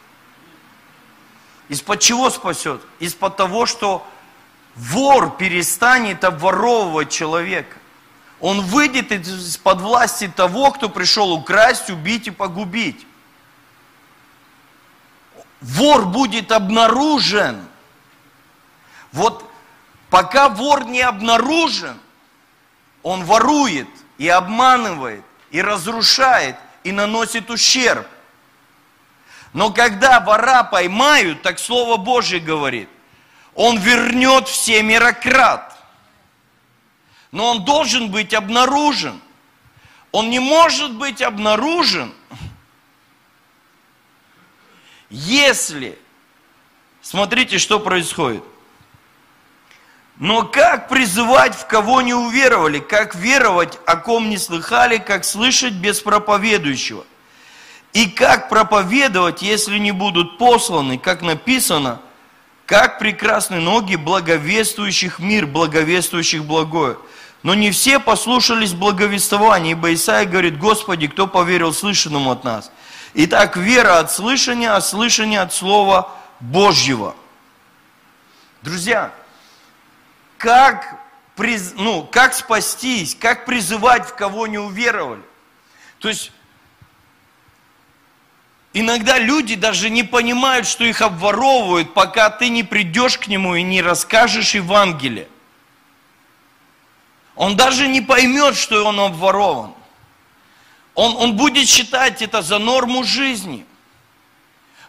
Из-под 1.74 2.02
чего 2.02 2.30
спасет? 2.30 2.82
Из-под 3.00 3.36
того, 3.36 3.66
что 3.66 4.06
вор 4.76 5.38
перестанет 5.38 6.24
обворовывать 6.24 7.10
человека. 7.10 7.76
Он 8.40 8.62
выйдет 8.62 9.12
из-под 9.12 9.82
власти 9.82 10.28
того, 10.28 10.70
кто 10.70 10.88
пришел 10.88 11.32
украсть, 11.32 11.90
убить 11.90 12.28
и 12.28 12.32
погубить. 12.32 13.08
Вор 15.62 16.06
будет 16.06 16.52
обнаружен. 16.52 17.66
Вот 19.12 19.44
пока 20.12 20.50
вор 20.50 20.86
не 20.86 21.02
обнаружен, 21.02 21.98
он 23.02 23.24
ворует 23.26 23.90
и 24.20 24.28
обманывает, 24.28 25.24
и 25.50 25.60
разрушает, 25.60 26.56
и 26.84 26.92
наносит 26.92 27.50
ущерб. 27.50 28.06
Но 29.54 29.72
когда 29.72 30.20
вора 30.20 30.64
поймают, 30.64 31.44
так 31.44 31.60
Слово 31.60 31.98
Божье 31.98 32.40
говорит, 32.40 32.90
он 33.54 33.78
вернет 33.78 34.48
в 34.48 34.56
семерократ. 34.56 35.78
Но 37.32 37.52
он 37.52 37.66
должен 37.66 38.10
быть 38.12 38.34
обнаружен. 38.34 39.22
Он 40.12 40.30
не 40.30 40.40
может 40.40 40.96
быть 40.96 41.22
обнаружен, 41.24 42.14
если, 45.10 45.98
смотрите, 47.02 47.58
что 47.58 47.80
происходит. 47.80 48.44
Но 50.18 50.44
как 50.44 50.90
призывать, 50.90 51.56
в 51.56 51.66
кого 51.66 52.04
не 52.04 52.14
уверовали? 52.14 52.80
Как 52.80 53.16
веровать, 53.16 53.80
о 53.88 53.96
ком 53.96 54.30
не 54.30 54.38
слыхали? 54.38 54.98
Как 54.98 55.26
слышать 55.26 55.74
без 55.74 56.00
проповедующего? 56.00 57.06
И 57.94 58.08
как 58.08 58.50
проповедовать, 58.50 59.44
если 59.44 59.78
не 59.78 59.92
будут 59.92 60.40
посланы, 60.40 60.98
как 60.98 61.22
написано, 61.22 62.02
как 62.66 62.98
прекрасны 62.98 63.60
ноги 63.60 63.96
благовествующих 63.96 65.20
мир, 65.20 65.46
благовествующих 65.46 66.44
благое. 66.44 66.98
Но 67.44 67.54
не 67.54 67.72
все 67.72 68.00
послушались 68.00 68.74
благовествования, 68.74 69.72
ибо 69.74 69.94
Исаия 69.94 70.26
говорит, 70.26 70.58
Господи, 70.58 71.08
кто 71.08 71.28
поверил 71.28 71.74
слышанному 71.74 72.32
от 72.32 72.44
нас? 72.44 72.72
Итак, 73.14 73.58
вера 73.58 74.00
от 74.00 74.12
слышания, 74.12 74.76
а 74.76 74.82
слышание 74.82 75.42
от 75.42 75.54
Слова 75.54 76.10
Божьего. 76.40 77.16
Друзья, 78.64 79.12
как, 80.38 80.96
ну, 81.76 82.08
как 82.10 82.34
спастись, 82.34 83.14
как 83.14 83.46
призывать, 83.46 84.08
в 84.08 84.16
кого 84.16 84.48
не 84.48 84.58
уверовали? 84.58 85.22
То 86.00 86.08
есть, 86.08 86.32
Иногда 88.74 89.20
люди 89.20 89.54
даже 89.56 89.92
не 89.92 90.02
понимают, 90.02 90.66
что 90.66 90.84
их 90.84 91.02
обворовывают, 91.02 91.94
пока 91.94 92.32
ты 92.32 92.50
не 92.50 92.64
придешь 92.64 93.20
к 93.20 93.28
нему 93.28 93.54
и 93.54 93.62
не 93.62 93.84
расскажешь 93.84 94.56
Евангелие. 94.56 95.28
Он 97.36 97.56
даже 97.56 97.88
не 97.88 98.02
поймет, 98.02 98.56
что 98.56 98.84
он 98.84 99.00
обворован. 99.00 99.74
Он, 100.96 101.16
он 101.18 101.36
будет 101.36 101.68
считать 101.68 102.24
это 102.24 102.42
за 102.42 102.58
норму 102.58 103.04
жизни. 103.04 103.66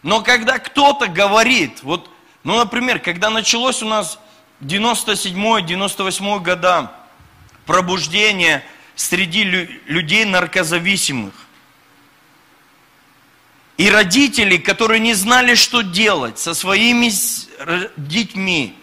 Но 0.01 0.21
когда 0.21 0.57
кто-то 0.59 1.07
говорит, 1.07 1.83
вот, 1.83 2.09
ну, 2.43 2.57
например, 2.57 2.99
когда 2.99 3.29
началось 3.29 3.83
у 3.83 3.87
нас 3.87 4.19
97-98 4.61 6.39
года 6.39 6.91
пробуждение 7.65 8.63
среди 8.95 9.43
людей 9.43 10.25
наркозависимых, 10.25 11.33
и 13.77 13.89
родители, 13.89 14.57
которые 14.57 14.99
не 14.99 15.13
знали, 15.13 15.55
что 15.55 15.81
делать 15.81 16.39
со 16.39 16.53
своими 16.53 17.11
детьми, 17.97 18.73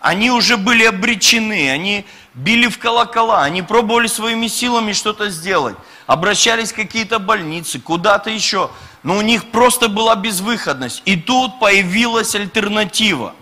они 0.00 0.30
уже 0.30 0.56
были 0.56 0.84
обречены, 0.84 1.70
они 1.70 2.04
били 2.34 2.66
в 2.68 2.78
колокола, 2.78 3.44
они 3.44 3.62
пробовали 3.62 4.06
своими 4.08 4.48
силами 4.48 4.92
что-то 4.92 5.30
сделать, 5.30 5.76
обращались 6.06 6.72
в 6.72 6.76
какие-то 6.76 7.18
больницы, 7.18 7.78
куда-то 7.78 8.30
еще, 8.30 8.70
но 9.02 9.16
у 9.16 9.20
них 9.20 9.50
просто 9.50 9.88
была 9.88 10.16
безвыходность. 10.16 11.02
И 11.04 11.16
тут 11.16 11.60
появилась 11.60 12.34
альтернатива. 12.34 13.34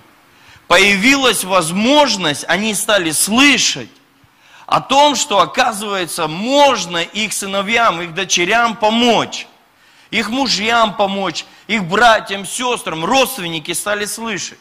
Появилась 0.66 1.44
возможность, 1.44 2.44
они 2.48 2.74
стали 2.74 3.12
слышать 3.12 3.88
о 4.66 4.82
том, 4.82 5.16
что, 5.16 5.40
оказывается, 5.40 6.28
можно 6.28 6.98
их 6.98 7.32
сыновьям, 7.32 8.02
их 8.02 8.12
дочерям 8.12 8.76
помочь 8.76 9.46
их 10.10 10.30
мужьям 10.30 10.96
помочь, 10.96 11.44
их 11.66 11.84
братьям, 11.84 12.46
сестрам, 12.46 13.04
родственники 13.04 13.72
стали 13.72 14.06
слышать. 14.06 14.58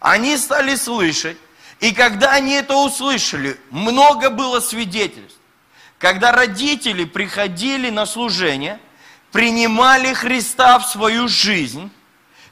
Они 0.00 0.36
стали 0.36 0.76
слышать, 0.76 1.36
и 1.80 1.92
когда 1.92 2.32
они 2.32 2.52
это 2.52 2.76
услышали, 2.76 3.58
много 3.70 4.30
было 4.30 4.60
свидетельств. 4.60 5.38
Когда 5.98 6.32
родители 6.32 7.04
приходили 7.04 7.90
на 7.90 8.06
служение, 8.06 8.78
принимали 9.32 10.12
Христа 10.12 10.78
в 10.78 10.86
свою 10.86 11.28
жизнь, 11.28 11.90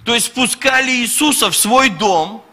то 0.04 0.14
есть 0.14 0.32
пускали 0.32 0.90
Иисуса 0.90 1.50
в 1.50 1.56
свой 1.56 1.90
дом, 1.90 2.44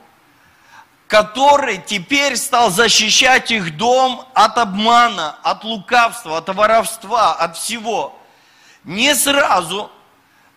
который 1.07 1.81
теперь 1.83 2.35
стал 2.35 2.69
защищать 2.69 3.49
их 3.49 3.77
дом 3.77 4.27
от 4.35 4.57
обмана, 4.59 5.37
от 5.41 5.63
лукавства, 5.63 6.37
от 6.37 6.49
воровства, 6.49 7.33
от 7.33 7.57
всего– 7.57 8.15
не 8.89 9.13
сразу, 9.13 9.91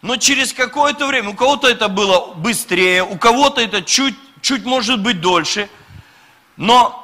но 0.01 0.17
через 0.17 0.53
какое-то 0.55 1.07
время, 1.07 1.29
у 1.29 1.35
кого-то 1.35 1.69
это 1.69 1.89
было 1.89 2.33
быстрее, 2.35 3.05
у 3.05 3.19
кого-то 3.19 3.61
это 3.61 3.83
чуть, 3.83 4.17
чуть 4.41 4.65
может 4.65 5.01
быть 5.03 5.21
дольше, 5.21 5.69
но 6.57 6.99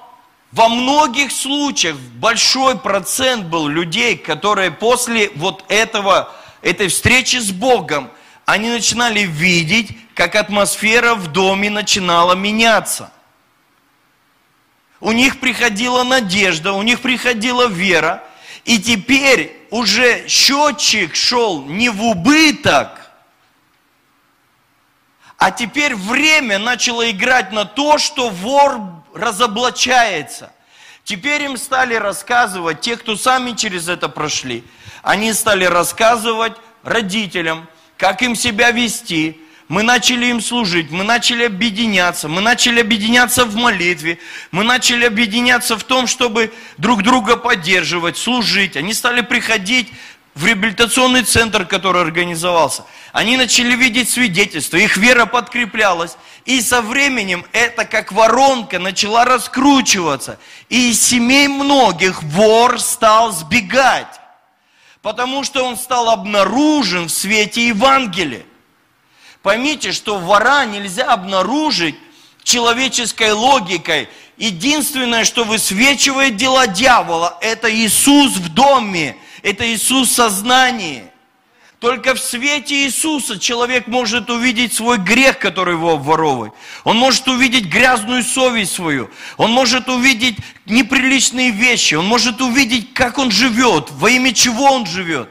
Во 0.51 0.69
многих 0.69 1.31
случаях 1.31 1.97
большой 1.97 2.79
процент 2.79 3.47
был 3.47 3.69
людей, 3.69 4.17
которые 4.17 4.71
после 4.71 5.31
вот 5.35 5.65
этого, 5.69 6.35
этой 6.63 6.89
встречи 6.89 7.37
с 7.37 7.51
Богом, 7.51 8.11
они 8.47 8.71
начинали 8.71 9.21
видеть, 9.21 9.91
как 10.15 10.35
атмосфера 10.37 11.15
в 11.15 11.29
доме 11.29 11.69
начинала 11.69 12.35
меняться. 12.35 13.13
У 15.01 15.13
них 15.13 15.39
приходила 15.39 16.03
надежда, 16.03 16.73
у 16.73 16.83
них 16.83 17.01
приходила 17.01 17.67
вера, 17.67 18.25
и 18.65 18.79
теперь 18.79 19.57
уже 19.71 20.27
счетчик 20.29 21.15
шел 21.15 21.65
не 21.65 21.89
в 21.89 22.03
убыток, 22.03 23.11
а 25.37 25.51
теперь 25.53 25.95
время 25.95 26.59
начало 26.59 27.11
играть 27.11 27.53
на 27.53 27.65
то, 27.65 27.99
что 27.99 28.29
вор 28.29 28.81
разоблачается. 29.15 30.53
Теперь 31.05 31.43
им 31.43 31.57
стали 31.57 31.95
рассказывать, 31.95 32.81
те, 32.81 32.97
кто 32.97 33.17
сами 33.17 33.53
через 33.53 33.89
это 33.89 34.09
прошли, 34.09 34.65
они 35.03 35.33
стали 35.33 35.65
рассказывать 35.65 36.55
родителям, 36.83 37.69
как 37.97 38.21
им 38.23 38.35
себя 38.35 38.73
вести, 38.73 39.41
мы 39.69 39.83
начали 39.83 40.27
им 40.27 40.41
служить, 40.41 40.91
мы 40.91 41.05
начали 41.05 41.45
объединяться, 41.45 42.29
мы 42.29 42.41
начали 42.41 42.81
объединяться 42.81 43.45
в 43.45 43.55
молитве, 43.55 44.19
мы 44.51 44.65
начали 44.65 45.05
объединяться 45.05 45.77
в 45.77 45.85
том, 45.85 46.07
чтобы 46.07 46.53
друг 46.79 47.03
друга 47.03 47.37
поддерживать, 47.37 48.17
служить. 48.17 48.77
Они 48.77 48.95
стали 48.95 49.21
приходить 49.21 49.93
в 50.35 50.47
реабилитационный 50.47 51.23
центр, 51.23 51.67
который 51.67 52.01
организовался. 52.01 52.85
Они 53.13 53.37
начали 53.37 53.75
видеть 53.75 54.09
свидетельства, 54.09 54.79
их 54.79 54.97
вера 54.97 55.27
подкреплялась. 55.27 56.17
И 56.47 56.63
со 56.63 56.81
временем 56.81 57.45
это 57.53 57.85
как 57.85 58.11
воронка 58.11 58.79
начала 58.79 59.27
раскручиваться. 59.27 60.39
И 60.71 60.91
из 60.91 61.03
семей 61.03 61.49
многих 61.49 62.23
вор 62.23 62.81
стал 62.81 63.33
сбегать. 63.33 64.19
Потому 65.03 65.45
что 65.45 65.63
он 65.65 65.77
стал 65.77 66.09
обнаружен 66.09 67.09
в 67.09 67.11
свете 67.11 67.69
Евангелия. 67.69 68.45
Поймите, 69.43 69.93
что 69.93 70.19
вора 70.19 70.65
нельзя 70.65 71.05
обнаружить 71.05 71.95
человеческой 72.43 73.33
логикой. 73.33 74.09
Единственное, 74.37 75.25
что 75.25 75.45
высвечивает 75.45 76.37
дела 76.37 76.67
дьявола, 76.67 77.39
это 77.41 77.73
Иисус 77.73 78.37
в 78.37 78.49
доме, 78.53 79.17
это 79.43 79.71
Иисус 79.73 80.09
в 80.11 80.15
сознании. 80.15 81.05
Только 81.81 82.17
в 82.17 82.19
свете 82.19 82.75
Иисуса 82.85 83.39
человек 83.39 83.87
может 83.87 84.31
увидеть 84.31 84.73
свой 84.73 84.99
грех, 84.99 85.39
который 85.39 85.75
его 85.75 85.93
обворовывает. 85.93 86.53
Он 86.83 86.97
может 86.97 87.29
увидеть 87.29 87.67
грязную 87.67 88.25
совесть 88.25 88.73
свою. 88.73 89.11
Он 89.37 89.53
может 89.53 89.89
увидеть 89.89 90.39
неприличные 90.67 91.51
вещи. 91.51 91.95
Он 91.95 92.07
может 92.07 92.41
увидеть, 92.41 92.95
как 92.95 93.19
он 93.19 93.31
живет, 93.31 93.91
во 93.93 94.11
имя 94.11 94.35
чего 94.35 94.65
он 94.65 94.87
живет. 94.87 95.29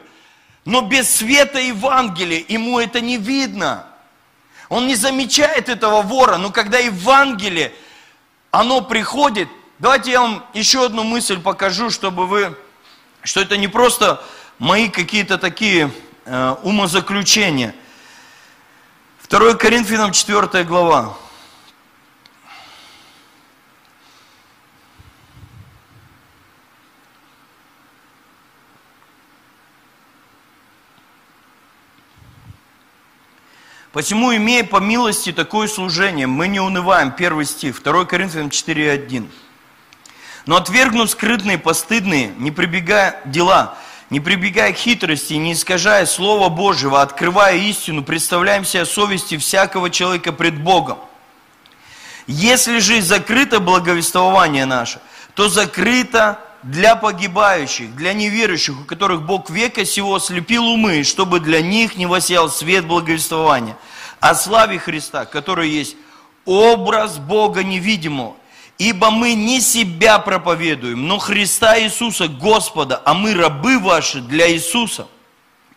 Но 0.63 0.81
без 0.81 1.13
света 1.13 1.59
Евангелия 1.59 2.45
ему 2.47 2.79
это 2.79 3.01
не 3.01 3.17
видно. 3.17 3.85
Он 4.69 4.87
не 4.87 4.95
замечает 4.95 5.69
этого 5.69 6.01
вора, 6.01 6.37
но 6.37 6.51
когда 6.51 6.77
Евангелие, 6.77 7.73
оно 8.51 8.81
приходит, 8.81 9.47
давайте 9.79 10.11
я 10.11 10.21
вам 10.21 10.45
еще 10.53 10.85
одну 10.85 11.03
мысль 11.03 11.39
покажу, 11.39 11.89
чтобы 11.89 12.27
вы, 12.27 12.57
что 13.23 13.41
это 13.41 13.55
не 13.57 13.67
просто 13.67 14.23
мои 14.59 14.89
какие-то 14.89 15.37
такие 15.37 15.91
э, 16.25 16.55
умозаключения. 16.63 17.73
2 19.29 19.53
Коринфянам 19.55 20.11
4 20.11 20.63
глава. 20.63 21.17
Посему, 33.97 34.35
имея 34.35 34.63
по 34.63 34.77
милости 34.77 35.31
такое 35.31 35.67
служение, 35.67 36.27
мы 36.27 36.47
не 36.47 36.59
унываем. 36.59 37.09
Первый 37.09 37.45
стих, 37.45 37.81
2 37.81 38.05
Коринфянам 38.05 38.49
4,1. 38.49 39.27
Но 40.45 40.57
отвергнув 40.57 41.09
скрытные, 41.09 41.57
постыдные, 41.57 42.31
не 42.37 42.51
прибегая 42.51 43.19
дела, 43.25 43.75
не 44.11 44.19
прибегая 44.19 44.71
к 44.71 44.75
хитрости, 44.75 45.33
не 45.33 45.53
искажая 45.53 46.05
Слова 46.05 46.49
Божьего, 46.49 47.01
открывая 47.01 47.55
истину, 47.57 48.03
представляем 48.03 48.65
себе 48.65 48.85
совести 48.85 49.35
всякого 49.37 49.89
человека 49.89 50.31
пред 50.31 50.61
Богом. 50.61 50.99
Если 52.27 52.77
же 52.77 53.01
закрыто 53.01 53.59
благовествование 53.59 54.65
наше, 54.65 55.01
то 55.33 55.49
закрыто 55.49 56.39
для 56.67 56.97
погибающих, 56.97 57.95
для 57.95 58.13
неверующих, 58.13 58.81
у 58.81 58.83
которых 58.83 59.21
Бог 59.23 59.49
века 59.49 59.85
сего 59.85 60.15
ослепил 60.15 60.65
умы, 60.65 61.03
чтобы 61.03 61.39
для 61.39 61.61
них 61.61 61.95
не 61.95 62.05
воссиял 62.05 62.49
свет 62.49 62.85
благовествования 62.85 63.77
о 64.19 64.35
славе 64.35 64.77
Христа, 64.77 65.25
который 65.25 65.69
есть 65.69 65.95
образ 66.45 67.19
Бога 67.19 67.63
невидимого. 67.63 68.35
Ибо 68.77 69.11
мы 69.11 69.33
не 69.33 69.61
себя 69.61 70.19
проповедуем, 70.19 71.07
но 71.07 71.17
Христа 71.17 71.79
Иисуса, 71.79 72.27
Господа, 72.27 73.01
а 73.05 73.13
мы 73.13 73.33
рабы 73.33 73.79
ваши 73.79 74.19
для 74.19 74.51
Иисуса. 74.51 75.07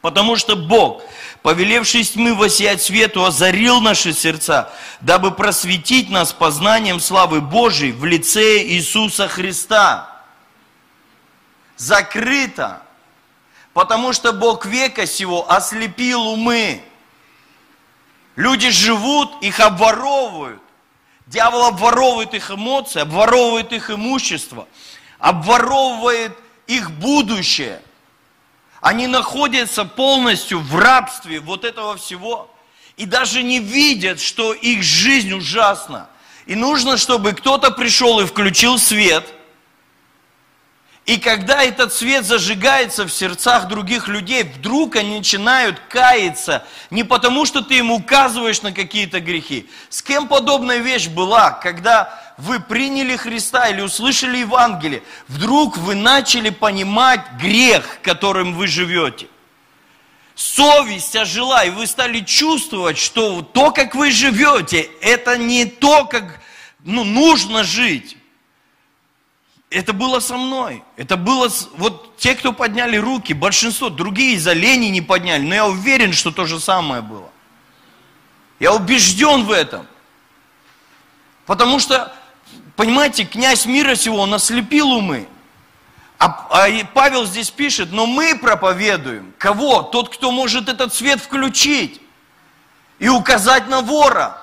Потому 0.03 0.37
что 0.37 0.57
Бог, 0.57 1.03
повелевший 1.43 2.03
тьмы 2.03 2.35
воссиять 2.35 2.83
свету, 2.83 3.25
озарил 3.25 3.81
наши 3.81 4.13
сердца, 4.13 4.73
дабы 5.01 5.31
просветить 5.31 6.11
нас 6.11 6.33
познанием 6.33 7.01
славы 7.01 7.41
Божией 7.41 7.93
в 7.93 8.05
лице 8.05 8.63
Иисуса 8.65 9.29
Христа 9.29 10.10
закрыто, 11.81 12.83
потому 13.73 14.13
что 14.13 14.33
Бог 14.33 14.67
века 14.67 15.07
сего 15.07 15.51
ослепил 15.51 16.29
умы. 16.29 16.83
Люди 18.37 18.71
живут, 18.71 19.43
их 19.43 19.61
обворовывают. 19.61 20.61
Дьявол 21.27 21.65
обворовывает 21.67 22.35
их 22.35 22.51
эмоции, 22.51 23.01
обворовывает 23.01 23.73
их 23.73 23.91
имущество, 23.91 24.69
обворовывает 25.19 26.37
их 26.67 26.91
будущее. 26.91 27.81
Они 28.83 29.07
находятся 29.07 29.85
полностью 29.85 30.61
в 30.61 30.77
рабстве 30.77 31.41
вот 31.41 31.65
этого 31.65 31.97
всего. 31.97 32.51
И 32.99 33.07
даже 33.07 33.43
не 33.43 33.59
видят, 33.59 34.21
что 34.21 34.53
их 34.53 34.83
жизнь 34.83 35.33
ужасна. 35.33 36.11
И 36.45 36.55
нужно, 36.55 36.99
чтобы 36.99 37.33
кто-то 37.33 37.71
пришел 37.71 38.21
и 38.21 38.27
включил 38.27 38.79
свет– 38.79 39.27
и 41.11 41.17
когда 41.17 41.65
этот 41.65 41.93
свет 41.93 42.25
зажигается 42.25 43.05
в 43.05 43.11
сердцах 43.11 43.67
других 43.67 44.07
людей, 44.07 44.45
вдруг 44.45 44.95
они 44.95 45.19
начинают 45.19 45.81
каяться 45.89 46.65
не 46.91 47.03
потому, 47.03 47.47
что 47.47 47.63
ты 47.63 47.79
им 47.79 47.91
указываешь 47.91 48.63
на 48.63 48.71
какие-то 48.71 49.19
грехи. 49.19 49.69
С 49.89 50.03
кем 50.03 50.29
подобная 50.29 50.79
вещь 50.79 51.09
была, 51.09 51.51
когда 51.51 52.17
вы 52.39 52.61
приняли 52.61 53.17
Христа 53.17 53.71
или 53.71 53.81
услышали 53.81 54.37
Евангелие, 54.37 55.03
вдруг 55.27 55.79
вы 55.79 55.97
начали 55.97 56.51
понимать 56.51 57.23
грех, 57.43 57.99
которым 58.03 58.55
вы 58.55 58.69
живете. 58.69 59.27
Совесть 60.37 61.17
ожила, 61.17 61.65
и 61.65 61.71
вы 61.71 61.89
стали 61.89 62.21
чувствовать, 62.21 62.99
что 62.99 63.43
то, 63.43 63.73
как 63.73 63.97
вы 63.97 64.13
живете, 64.13 64.89
это 65.01 65.37
не 65.37 65.65
то, 65.65 66.05
как 66.05 66.39
ну, 66.85 67.03
нужно 67.03 67.65
жить. 67.65 68.17
Это 69.71 69.93
было 69.93 70.19
со 70.19 70.37
мной. 70.37 70.83
Это 70.97 71.17
было, 71.17 71.49
вот 71.77 72.17
те, 72.17 72.35
кто 72.35 72.53
подняли 72.53 72.97
руки, 72.97 73.33
большинство, 73.33 73.89
другие 73.89 74.35
из-за 74.35 74.53
лени 74.53 74.87
не 74.87 75.01
подняли, 75.01 75.43
но 75.43 75.55
я 75.55 75.67
уверен, 75.67 76.13
что 76.13 76.33
то 76.33 76.45
же 76.45 76.59
самое 76.59 77.03
было. 77.03 77.31
Я 78.59 78.75
убежден 78.75 79.45
в 79.45 79.53
этом. 79.53 79.87
Потому 81.47 81.79
что, 81.79 82.13
понимаете, 82.75 83.25
князь 83.25 83.65
мира 83.65 83.95
сего, 83.95 84.19
он 84.19 84.35
ослепил 84.35 84.91
умы. 84.91 85.29
А, 86.19 86.49
а 86.51 86.85
Павел 86.93 87.25
здесь 87.25 87.51
пишет, 87.51 87.93
но 87.93 88.07
мы 88.07 88.37
проповедуем. 88.37 89.33
Кого? 89.39 89.83
Тот, 89.83 90.15
кто 90.15 90.33
может 90.33 90.69
этот 90.69 90.93
свет 90.93 91.21
включить 91.21 92.01
и 92.99 93.09
указать 93.09 93.69
на 93.69 93.83
вора. 93.83 94.37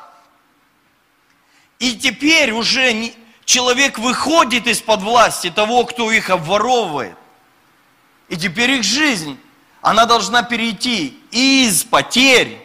И 1.80 1.96
теперь 1.96 2.52
уже 2.52 2.94
не, 2.94 3.14
человек 3.48 3.98
выходит 3.98 4.68
из-под 4.68 5.02
власти 5.02 5.50
того, 5.50 5.86
кто 5.86 6.12
их 6.12 6.30
обворовывает. 6.30 7.16
И 8.28 8.36
теперь 8.36 8.72
их 8.72 8.84
жизнь, 8.84 9.40
она 9.82 10.06
должна 10.06 10.44
перейти 10.44 11.18
из 11.32 11.84
потерь, 11.86 12.62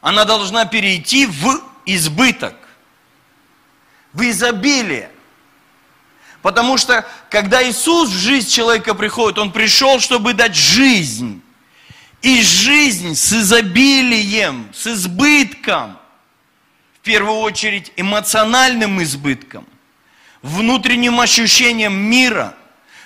она 0.00 0.24
должна 0.24 0.64
перейти 0.64 1.24
в 1.24 1.62
избыток, 1.86 2.56
в 4.12 4.28
изобилие. 4.28 5.10
Потому 6.42 6.76
что, 6.76 7.06
когда 7.28 7.62
Иисус 7.62 8.10
в 8.10 8.18
жизнь 8.18 8.50
человека 8.50 8.94
приходит, 8.94 9.38
Он 9.38 9.52
пришел, 9.52 10.00
чтобы 10.00 10.34
дать 10.34 10.56
жизнь. 10.56 11.42
И 12.22 12.42
жизнь 12.42 13.14
с 13.14 13.32
изобилием, 13.32 14.68
с 14.74 14.88
избытком 14.88 15.99
в 17.00 17.02
первую 17.02 17.38
очередь 17.38 17.92
эмоциональным 17.96 19.02
избытком. 19.02 19.66
внутренним 20.42 21.20
ощущением 21.20 21.92
мира, 21.94 22.54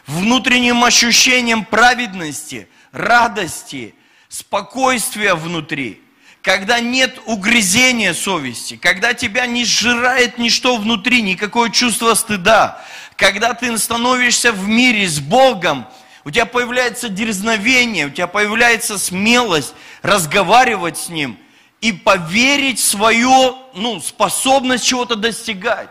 внутренним 0.07 0.85
ощущением 0.85 1.65
праведности, 1.65 2.69
радости, 2.93 3.95
спокойствия 4.29 5.35
внутри, 5.35 6.01
когда 6.43 6.79
нет 6.79 7.21
угрызения 7.27 8.15
совести, 8.15 8.77
когда 8.77 9.15
тебя 9.15 9.47
не 9.47 9.65
сжирает 9.65 10.39
ничто 10.39 10.77
внутри, 10.77 11.23
никакое 11.23 11.71
чувство 11.71 12.15
стыда, 12.15 12.85
когда 13.17 13.53
ты 13.53 13.77
становишься 13.79 14.53
в 14.53 14.69
мире 14.69 15.09
с 15.09 15.19
Богом, 15.19 15.87
у 16.25 16.31
тебя 16.31 16.47
появляется 16.47 17.09
дерзновение, 17.09 18.07
у 18.07 18.11
тебя 18.11 18.29
появляется 18.29 18.97
смелость 18.97 19.75
разговаривать 20.03 20.99
с 20.99 21.09
Ним 21.09 21.37
и 21.85 21.93
поверить 21.93 22.81
в 22.81 22.85
свою 22.85 23.59
ну, 23.75 24.01
способность 24.01 24.87
чего-то 24.87 25.17
достигать. 25.17 25.91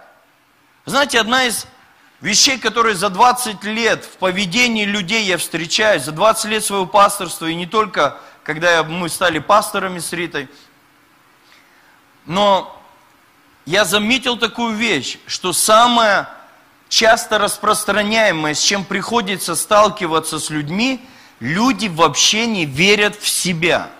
Знаете, 0.88 1.20
одна 1.20 1.46
из 1.46 1.68
вещей, 2.20 2.58
которые 2.58 2.96
за 2.96 3.10
20 3.10 3.64
лет 3.66 4.04
в 4.04 4.18
поведении 4.18 4.86
людей 4.86 5.24
я 5.24 5.38
встречаюсь, 5.38 6.02
за 6.02 6.12
20 6.12 6.46
лет 6.46 6.66
своего 6.66 6.88
пасторства, 6.88 7.46
и 7.46 7.54
не 7.54 7.68
только 7.68 8.18
когда 8.42 8.84
мы 8.84 9.08
стали 9.08 9.38
пасторами 9.38 10.00
с 10.00 10.12
Ритой, 10.14 10.50
но 12.26 12.76
я 13.68 13.86
заметил 13.86 14.36
такую 14.36 14.76
вещь, 14.76 15.20
что 15.28 15.54
самое 15.54 16.28
часто 16.90 17.38
распространяемое, 17.38 18.56
с 18.56 18.64
чем 18.64 18.84
приходится 18.84 19.56
сталкиваться 19.56 20.40
с 20.40 20.50
людьми, 20.50 21.06
люди 21.40 21.86
вообще 21.86 22.48
не 22.48 22.66
верят 22.66 23.16
в 23.16 23.30
себя. 23.30 23.92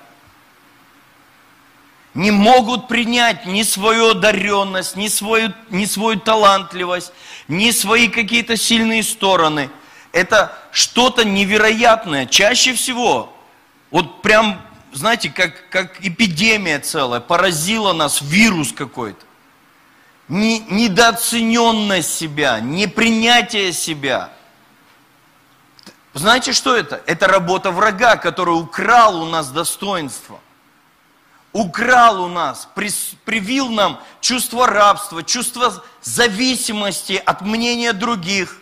Не 2.14 2.32
могут 2.32 2.88
принять 2.88 3.46
ни 3.46 3.64
свою 3.64 4.12
одаренность, 4.12 4.96
ни 4.96 5.08
свою, 5.08 5.54
ни 5.70 5.86
свою 5.86 6.20
талантливость, 6.20 7.12
ни 7.48 7.72
свои 7.72 8.08
какие-то 8.08 8.56
сильные 8.56 9.04
стороны. 9.04 9.70
Это 10.12 10.56
что-то 10.72 11.26
невероятное. 11.26 12.28
Чаще 12.28 12.74
всего, 12.74 13.36
вот 13.90 14.22
прям, 14.22 14.62
знаете, 14.92 15.30
как, 15.30 15.70
как 15.70 16.06
эпидемия 16.06 16.80
целая, 16.80 17.20
поразила 17.20 17.94
нас 17.94 18.22
вирус 18.22 18.72
какой-то 18.72 19.26
не, 20.28 20.60
недооцененность 20.60 22.14
себя, 22.14 22.60
непринятие 22.60 23.74
себя. 23.74 24.30
Знаете, 26.14 26.54
что 26.54 26.76
это? 26.76 27.02
Это 27.08 27.28
работа 27.28 27.72
врага, 27.72 28.18
который 28.18 28.52
украл 28.52 29.22
у 29.22 29.26
нас 29.26 29.50
достоинство. 29.50 30.40
Украл 31.54 32.24
у 32.24 32.28
нас, 32.28 32.68
привил 33.26 33.70
нам 33.70 34.02
чувство 34.20 34.66
рабства, 34.66 35.22
чувство 35.24 35.84
зависимости 36.02 37.22
от 37.24 37.42
мнения 37.42 37.94
других. 37.94 38.58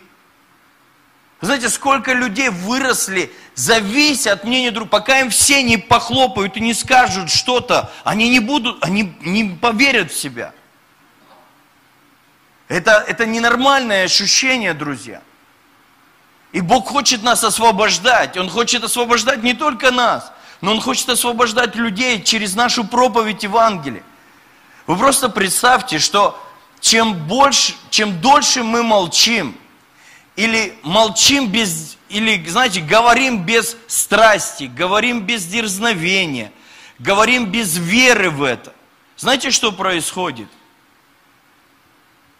Знаете, 1.40 1.70
сколько 1.70 2.12
людей 2.12 2.50
выросли, 2.50 3.32
завися 3.54 4.34
от 4.34 4.44
мнения 4.44 4.70
других, 4.70 4.90
пока 4.90 5.20
им 5.20 5.30
все 5.30 5.62
не 5.62 5.78
похлопают 5.78 6.56
и 6.58 6.60
не 6.60 6.74
скажут 6.74 7.30
что-то, 7.30 7.90
они 8.04 8.28
не 8.28 8.40
будут, 8.40 8.84
они 8.84 9.14
не 9.22 9.56
поверят 9.56 10.12
в 10.12 10.16
себя. 10.16 10.52
Это, 12.68 13.04
это 13.08 13.24
ненормальное 13.24 14.04
ощущение, 14.04 14.74
друзья. 14.74 15.22
И 16.52 16.60
Бог 16.60 16.88
хочет 16.88 17.22
нас 17.22 17.42
освобождать. 17.42 18.36
Он 18.36 18.50
хочет 18.50 18.84
освобождать 18.84 19.42
не 19.42 19.54
только 19.54 19.90
нас, 19.90 20.30
но 20.62 20.70
Он 20.70 20.80
хочет 20.80 21.10
освобождать 21.10 21.76
людей 21.76 22.22
через 22.22 22.54
нашу 22.54 22.84
проповедь 22.84 23.42
Евангелия. 23.42 24.02
Вы 24.86 24.96
просто 24.96 25.28
представьте, 25.28 25.98
что 25.98 26.42
чем 26.80 27.14
больше, 27.26 27.74
чем 27.90 28.18
дольше 28.22 28.62
мы 28.62 28.82
молчим, 28.82 29.54
или 30.34 30.74
молчим 30.82 31.48
без, 31.48 31.98
или, 32.08 32.42
знаете, 32.48 32.80
говорим 32.80 33.44
без 33.44 33.76
страсти, 33.86 34.64
говорим 34.64 35.20
без 35.20 35.44
дерзновения, 35.44 36.50
говорим 36.98 37.46
без 37.46 37.76
веры 37.76 38.30
в 38.30 38.42
это. 38.42 38.72
Знаете, 39.18 39.50
что 39.50 39.72
происходит? 39.72 40.48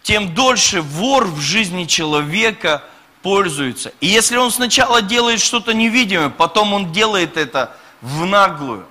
тем 0.02 0.34
дольше 0.34 0.82
вор 0.82 1.26
в 1.26 1.40
жизни 1.40 1.84
человека 1.84 2.84
пользуется. 3.22 3.92
И 4.00 4.06
если 4.06 4.36
он 4.36 4.50
сначала 4.50 5.00
делает 5.00 5.40
что-то 5.40 5.72
невидимое, 5.74 6.28
потом 6.28 6.72
он 6.72 6.92
делает 6.92 7.36
это 7.36 7.76
в 8.02 8.26
наглую. 8.26 8.84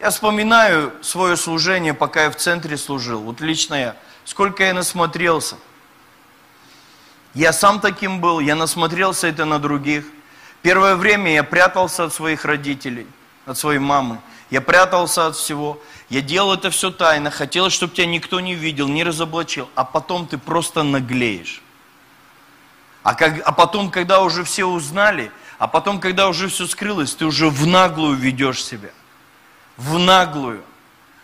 Я 0.00 0.10
вспоминаю 0.10 0.92
свое 1.02 1.36
служение, 1.36 1.94
пока 1.94 2.24
я 2.24 2.30
в 2.30 2.36
центре 2.36 2.76
служил. 2.76 3.20
Вот 3.20 3.40
лично 3.40 3.74
я. 3.74 3.96
Сколько 4.24 4.64
я 4.64 4.74
насмотрелся. 4.74 5.56
Я 7.34 7.52
сам 7.52 7.80
таким 7.80 8.20
был, 8.20 8.40
я 8.40 8.56
насмотрелся 8.56 9.28
это 9.28 9.44
на 9.44 9.58
других. 9.58 10.04
Первое 10.62 10.96
время 10.96 11.32
я 11.32 11.44
прятался 11.44 12.04
от 12.04 12.14
своих 12.14 12.44
родителей, 12.44 13.06
от 13.46 13.56
своей 13.56 13.78
мамы. 13.78 14.20
Я 14.50 14.60
прятался 14.60 15.26
от 15.26 15.36
всего. 15.36 15.80
Я 16.08 16.22
делал 16.22 16.54
это 16.54 16.70
все 16.70 16.90
тайно, 16.90 17.30
хотел, 17.30 17.70
чтобы 17.70 17.94
тебя 17.94 18.06
никто 18.06 18.40
не 18.40 18.54
видел, 18.54 18.88
не 18.88 19.04
разоблачил. 19.04 19.68
А 19.74 19.84
потом 19.84 20.26
ты 20.26 20.38
просто 20.38 20.82
наглеешь. 20.82 21.62
А, 23.02 23.14
как, 23.14 23.40
а 23.44 23.52
потом, 23.52 23.90
когда 23.90 24.22
уже 24.22 24.44
все 24.44 24.64
узнали, 24.64 25.30
а 25.60 25.68
потом, 25.68 26.00
когда 26.00 26.30
уже 26.30 26.48
все 26.48 26.66
скрылось, 26.66 27.14
ты 27.14 27.26
уже 27.26 27.50
в 27.50 27.66
наглую 27.66 28.16
ведешь 28.16 28.64
себя. 28.64 28.88
В 29.76 29.98
наглую 29.98 30.62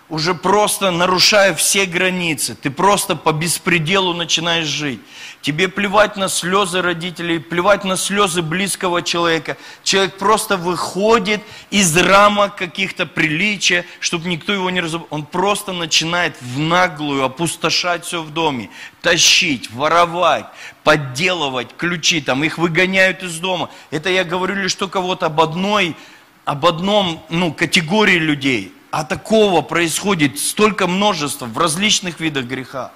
уже 0.09 0.35
просто 0.35 0.91
нарушая 0.91 1.55
все 1.55 1.85
границы, 1.85 2.55
ты 2.55 2.71
просто 2.71 3.17
по 3.17 3.33
беспределу 3.33 4.15
начинаешь 4.15 4.67
жить. 4.67 5.01
Тебе 5.43 5.69
плевать 5.69 6.17
на 6.17 6.29
слезы 6.29 6.81
родителей, 6.81 7.39
плевать 7.39 7.85
на 7.85 7.97
слезы 7.97 8.43
близкого 8.43 9.03
человека. 9.03 9.57
Человек 9.83 10.17
просто 10.19 10.57
выходит 10.57 11.41
из 11.71 11.97
рамок 11.97 12.57
каких-то 12.57 13.07
приличия, 13.07 13.85
чтобы 14.01 14.29
никто 14.29 14.53
его 14.53 14.71
не 14.71 14.81
разобрал. 14.81 15.09
Он 15.11 15.25
просто 15.25 15.73
начинает 15.73 16.37
в 16.41 16.59
наглую 16.59 17.25
опустошать 17.25 18.05
все 18.05 18.23
в 18.23 18.33
доме, 18.33 18.71
тащить, 19.03 19.71
воровать, 19.71 20.47
подделывать 20.85 21.77
ключи, 21.77 22.21
там 22.21 22.43
их 22.45 22.59
выгоняют 22.59 23.23
из 23.23 23.39
дома. 23.39 23.71
Это 23.91 24.09
я 24.09 24.25
говорю 24.25 24.55
лишь 24.55 24.75
только 24.75 25.01
вот 25.01 25.23
об 25.23 25.41
одной, 25.41 25.97
об 26.45 26.65
одном, 26.67 27.25
ну, 27.29 27.53
категории 27.53 28.19
людей– 28.19 28.73
а 28.97 29.05
такого 29.05 29.61
происходит 29.61 30.39
столько 30.39 30.87
множества 30.87 31.45
в 31.45 31.59
различных 31.59 32.19
видах 32.19 32.47
греха. 32.47 32.93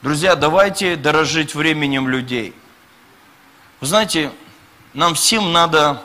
Друзья, 0.00 0.34
давайте 0.34 0.96
дорожить 0.96 1.54
временем 1.54 2.08
людей. 2.08 2.54
Вы 3.82 3.86
знаете, 3.86 4.32
нам 4.94 5.12
всем 5.12 5.52
надо 5.52 6.02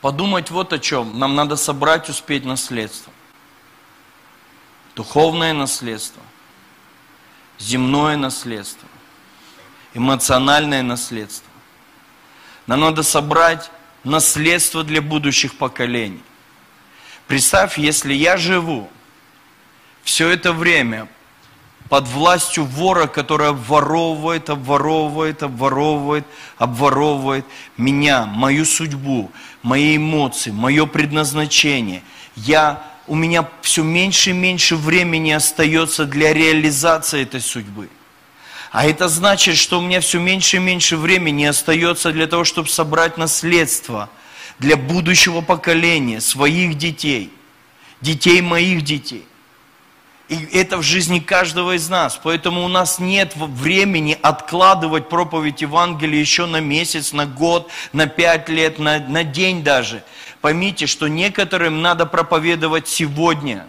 подумать 0.00 0.52
вот 0.52 0.72
о 0.72 0.78
чем. 0.78 1.18
Нам 1.18 1.34
надо 1.34 1.56
собрать, 1.56 2.08
успеть 2.08 2.44
наследство. 2.44 3.12
Духовное 4.94 5.52
наследство, 5.52 6.22
земное 7.58 8.16
наследство, 8.16 8.88
эмоциональное 9.94 10.84
наследство. 10.84 11.50
Нам 12.68 12.82
надо 12.82 13.02
собрать 13.02 13.68
наследство 14.04 14.84
для 14.84 15.02
будущих 15.02 15.58
поколений. 15.58 16.22
Представь, 17.26 17.76
если 17.76 18.14
я 18.14 18.36
живу 18.36 18.88
все 20.04 20.28
это 20.28 20.52
время 20.52 21.08
под 21.88 22.06
властью 22.08 22.64
вора, 22.64 23.06
который 23.06 23.48
обворовывает, 23.48 24.48
обворовывает, 24.48 25.42
обворовывает, 25.42 26.24
обворовывает 26.58 27.44
меня, 27.76 28.26
мою 28.26 28.64
судьбу, 28.64 29.30
мои 29.62 29.96
эмоции, 29.96 30.50
мое 30.50 30.86
предназначение. 30.86 32.02
Я, 32.36 32.84
у 33.08 33.16
меня 33.16 33.48
все 33.62 33.82
меньше 33.82 34.30
и 34.30 34.32
меньше 34.32 34.76
времени 34.76 35.32
остается 35.32 36.04
для 36.04 36.32
реализации 36.32 37.22
этой 37.22 37.40
судьбы. 37.40 37.88
А 38.70 38.86
это 38.86 39.08
значит, 39.08 39.56
что 39.56 39.78
у 39.78 39.82
меня 39.82 40.00
все 40.00 40.20
меньше 40.20 40.56
и 40.56 40.60
меньше 40.60 40.96
времени 40.96 41.44
остается 41.44 42.12
для 42.12 42.26
того, 42.28 42.44
чтобы 42.44 42.68
собрать 42.68 43.18
наследство– 43.18 44.10
для 44.58 44.76
будущего 44.76 45.40
поколения, 45.40 46.20
своих 46.20 46.76
детей, 46.78 47.32
детей 48.00 48.40
моих 48.40 48.82
детей. 48.82 49.26
И 50.28 50.34
это 50.52 50.78
в 50.78 50.82
жизни 50.82 51.20
каждого 51.20 51.76
из 51.76 51.88
нас. 51.88 52.18
Поэтому 52.20 52.64
у 52.64 52.68
нас 52.68 52.98
нет 52.98 53.36
времени 53.36 54.18
откладывать 54.20 55.08
проповедь 55.08 55.62
Евангелия 55.62 56.18
еще 56.18 56.46
на 56.46 56.60
месяц, 56.60 57.12
на 57.12 57.26
год, 57.26 57.70
на 57.92 58.06
пять 58.06 58.48
лет, 58.48 58.80
на, 58.80 58.98
на 58.98 59.22
день 59.22 59.62
даже. 59.62 60.02
Поймите, 60.40 60.86
что 60.86 61.06
некоторым 61.06 61.80
надо 61.80 62.06
проповедовать 62.06 62.88
сегодня. 62.88 63.68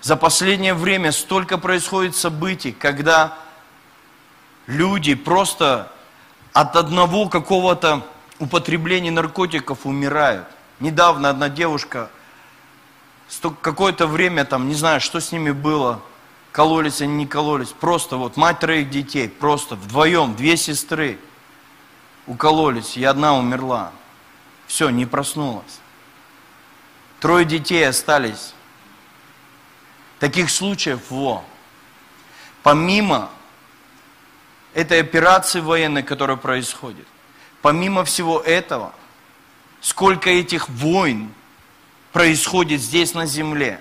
За 0.00 0.16
последнее 0.16 0.74
время 0.74 1.12
столько 1.12 1.56
происходит 1.56 2.16
событий, 2.16 2.72
когда 2.72 3.38
люди 4.66 5.14
просто 5.14 5.90
от 6.52 6.74
одного 6.74 7.28
какого-то 7.28 8.04
употреблении 8.38 9.10
наркотиков 9.10 9.86
умирают. 9.86 10.46
Недавно 10.80 11.30
одна 11.30 11.48
девушка, 11.48 12.10
какое-то 13.60 14.06
время 14.06 14.44
там, 14.44 14.68
не 14.68 14.74
знаю, 14.74 15.00
что 15.00 15.20
с 15.20 15.32
ними 15.32 15.50
было, 15.50 16.00
кололись 16.52 17.00
они 17.00 17.14
не 17.14 17.26
кололись, 17.26 17.68
просто 17.68 18.16
вот 18.16 18.36
мать 18.36 18.60
троих 18.60 18.90
детей, 18.90 19.28
просто 19.28 19.76
вдвоем, 19.76 20.34
две 20.34 20.56
сестры 20.56 21.18
укололись, 22.26 22.96
и 22.96 23.04
одна 23.04 23.36
умерла. 23.36 23.92
Все, 24.66 24.90
не 24.90 25.06
проснулась. 25.06 25.80
Трое 27.20 27.44
детей 27.44 27.88
остались. 27.88 28.54
Таких 30.20 30.50
случаев, 30.50 31.10
во. 31.10 31.44
Помимо 32.62 33.30
этой 34.74 35.00
операции 35.00 35.60
военной, 35.60 36.02
которая 36.02 36.36
происходит, 36.36 37.06
помимо 37.62 38.04
всего 38.04 38.40
этого, 38.40 38.92
сколько 39.80 40.30
этих 40.30 40.68
войн 40.68 41.32
происходит 42.12 42.80
здесь 42.80 43.14
на 43.14 43.26
земле. 43.26 43.80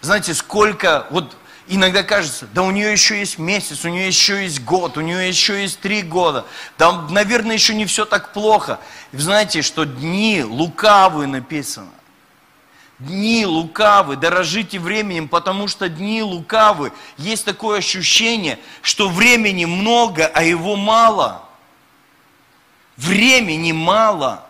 Знаете, 0.00 0.34
сколько, 0.34 1.06
вот 1.10 1.36
иногда 1.66 2.02
кажется, 2.02 2.46
да 2.52 2.62
у 2.62 2.70
нее 2.70 2.92
еще 2.92 3.18
есть 3.18 3.38
месяц, 3.38 3.84
у 3.84 3.88
нее 3.88 4.06
еще 4.06 4.42
есть 4.42 4.62
год, 4.62 4.96
у 4.96 5.00
нее 5.00 5.28
еще 5.28 5.62
есть 5.62 5.80
три 5.80 6.02
года, 6.02 6.46
да, 6.78 6.92
наверное, 7.10 7.54
еще 7.54 7.74
не 7.74 7.86
все 7.86 8.04
так 8.04 8.32
плохо. 8.32 8.78
И 9.12 9.16
знаете, 9.16 9.62
что 9.62 9.84
дни 9.84 10.44
лукавые 10.44 11.26
написано. 11.26 11.90
Дни 12.98 13.44
лукавы, 13.44 14.16
дорожите 14.16 14.78
временем, 14.78 15.28
потому 15.28 15.68
что 15.68 15.88
дни 15.90 16.22
лукавы. 16.22 16.92
Есть 17.18 17.44
такое 17.44 17.78
ощущение, 17.78 18.58
что 18.80 19.10
времени 19.10 19.66
много, 19.66 20.26
а 20.26 20.42
его 20.42 20.76
мало. 20.76 21.45
Времени 22.96 23.72
мало. 23.72 24.46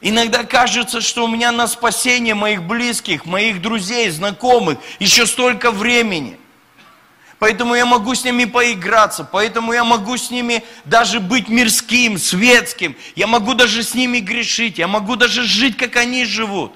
Иногда 0.00 0.44
кажется, 0.44 1.00
что 1.00 1.24
у 1.24 1.28
меня 1.28 1.52
на 1.52 1.66
спасение 1.68 2.34
моих 2.34 2.62
близких, 2.62 3.26
моих 3.26 3.60
друзей, 3.60 4.08
знакомых 4.10 4.78
еще 4.98 5.26
столько 5.26 5.70
времени. 5.70 6.38
Поэтому 7.38 7.74
я 7.74 7.86
могу 7.86 8.14
с 8.14 8.24
ними 8.24 8.44
поиграться, 8.44 9.24
поэтому 9.24 9.72
я 9.72 9.84
могу 9.84 10.16
с 10.16 10.30
ними 10.30 10.62
даже 10.84 11.20
быть 11.20 11.48
мирским, 11.48 12.18
светским. 12.18 12.96
Я 13.14 13.26
могу 13.26 13.54
даже 13.54 13.82
с 13.82 13.94
ними 13.94 14.18
грешить, 14.18 14.78
я 14.78 14.88
могу 14.88 15.16
даже 15.16 15.42
жить, 15.44 15.76
как 15.76 15.96
они 15.96 16.24
живут. 16.24 16.72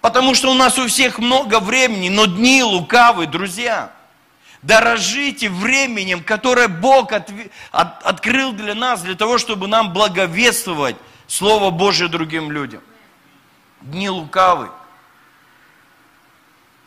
Потому 0.00 0.34
что 0.34 0.50
у 0.50 0.54
нас 0.54 0.78
у 0.78 0.86
всех 0.86 1.18
много 1.18 1.60
времени, 1.60 2.08
но 2.08 2.26
дни 2.26 2.62
лукавы, 2.62 3.26
друзья. 3.26 3.92
Дорожите 4.62 5.48
временем, 5.48 6.22
которое 6.22 6.68
Бог 6.68 7.12
от, 7.12 7.30
от, 7.70 8.02
открыл 8.02 8.52
для 8.52 8.74
нас, 8.74 9.02
для 9.02 9.14
того, 9.14 9.38
чтобы 9.38 9.68
нам 9.68 9.92
благовествовать 9.92 10.96
Слово 11.26 11.70
Божье 11.70 12.08
другим 12.08 12.50
людям. 12.50 12.82
Дни 13.80 14.08
лукавы. 14.08 14.70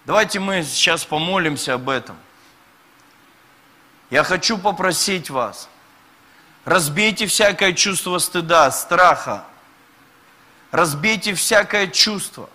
Давайте 0.05 0.39
мы 0.39 0.63
сейчас 0.63 1.05
помолимся 1.05 1.75
об 1.75 1.89
этом. 1.89 2.17
Я 4.09 4.23
хочу 4.23 4.57
попросить 4.57 5.29
вас, 5.29 5.69
разбейте 6.65 7.27
всякое 7.27 7.73
чувство 7.73 8.17
стыда, 8.17 8.71
страха, 8.71 9.45
разбейте 10.71 11.35
всякое 11.35 11.85
чувство 11.87 12.49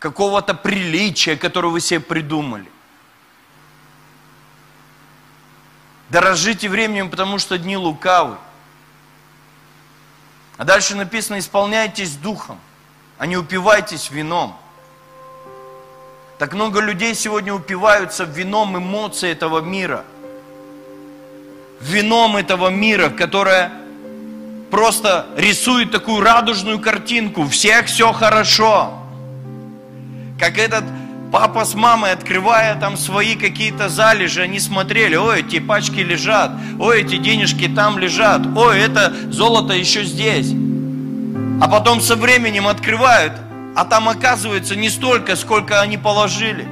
какого-то 0.00 0.54
приличия, 0.54 1.36
которое 1.36 1.68
вы 1.68 1.80
себе 1.80 2.00
придумали. 2.00 2.71
Дорожите 6.12 6.68
временем, 6.68 7.08
потому 7.08 7.38
что 7.38 7.56
дни 7.56 7.74
лукавы. 7.74 8.36
А 10.58 10.64
дальше 10.64 10.94
написано, 10.94 11.38
исполняйтесь 11.38 12.16
духом, 12.16 12.58
а 13.16 13.24
не 13.24 13.38
упивайтесь 13.38 14.10
вином. 14.10 14.54
Так 16.38 16.52
много 16.52 16.80
людей 16.80 17.14
сегодня 17.14 17.54
упиваются 17.54 18.24
вином 18.24 18.76
эмоций 18.76 19.30
этого 19.30 19.60
мира. 19.60 20.04
Вином 21.80 22.36
этого 22.36 22.68
мира, 22.68 23.08
которое 23.08 23.72
просто 24.70 25.24
рисует 25.38 25.92
такую 25.92 26.20
радужную 26.20 26.78
картинку. 26.78 27.48
Всех 27.48 27.86
все 27.86 28.12
хорошо. 28.12 28.98
Как 30.38 30.58
этот 30.58 30.84
папа 31.32 31.64
с 31.64 31.74
мамой, 31.74 32.12
открывая 32.12 32.76
там 32.76 32.96
свои 32.98 33.34
какие-то 33.34 33.88
залежи, 33.88 34.42
они 34.42 34.60
смотрели, 34.60 35.16
ой, 35.16 35.40
эти 35.40 35.58
пачки 35.58 36.00
лежат, 36.00 36.52
ой, 36.78 37.00
эти 37.00 37.16
денежки 37.16 37.68
там 37.68 37.98
лежат, 37.98 38.42
ой, 38.54 38.78
это 38.78 39.14
золото 39.30 39.72
еще 39.72 40.04
здесь. 40.04 40.52
А 41.60 41.68
потом 41.68 42.02
со 42.02 42.16
временем 42.16 42.68
открывают, 42.68 43.32
а 43.74 43.84
там 43.86 44.10
оказывается 44.10 44.76
не 44.76 44.90
столько, 44.90 45.34
сколько 45.34 45.80
они 45.80 45.96
положили. 45.96 46.66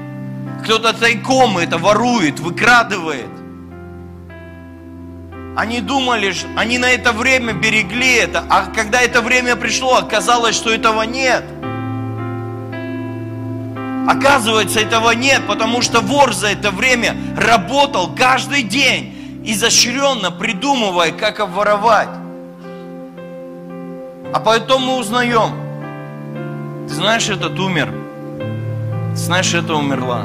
Кто-то 0.63 0.93
тайком 0.93 1.57
это 1.57 1.79
ворует, 1.79 2.39
выкрадывает. 2.39 3.31
Они 5.57 5.81
думали, 5.81 6.35
они 6.57 6.79
на 6.79 6.91
это 6.91 7.13
время 7.13 7.55
берегли 7.55 8.15
это, 8.17 8.45
а 8.51 8.67
когда 8.67 9.01
это 9.01 9.23
время 9.23 9.57
пришло, 9.57 9.97
оказалось, 9.97 10.55
что 10.55 10.71
этого 10.71 11.03
нет– 11.03 11.45
Оказывается, 14.09 14.81
этого 14.81 15.11
нет, 15.13 15.43
потому 15.47 15.83
что 15.83 16.01
вор 16.01 16.33
за 16.33 16.49
это 16.49 16.71
время 16.71 17.17
работал 17.37 18.15
каждый 18.15 18.63
день, 18.63 19.43
изощренно 19.45 20.31
придумывая, 20.31 21.13
как 21.13 21.41
обворовать. 21.41 22.09
А 24.33 24.41
потом 24.41 24.83
мы 24.83 24.97
узнаем, 24.99 25.51
ты 26.89 26.95
знаешь, 26.95 27.29
этот 27.29 27.59
умер, 27.59 27.93
ты 29.13 29.17
знаешь, 29.17 29.55
это 29.55 29.75
умерла. 29.75 30.25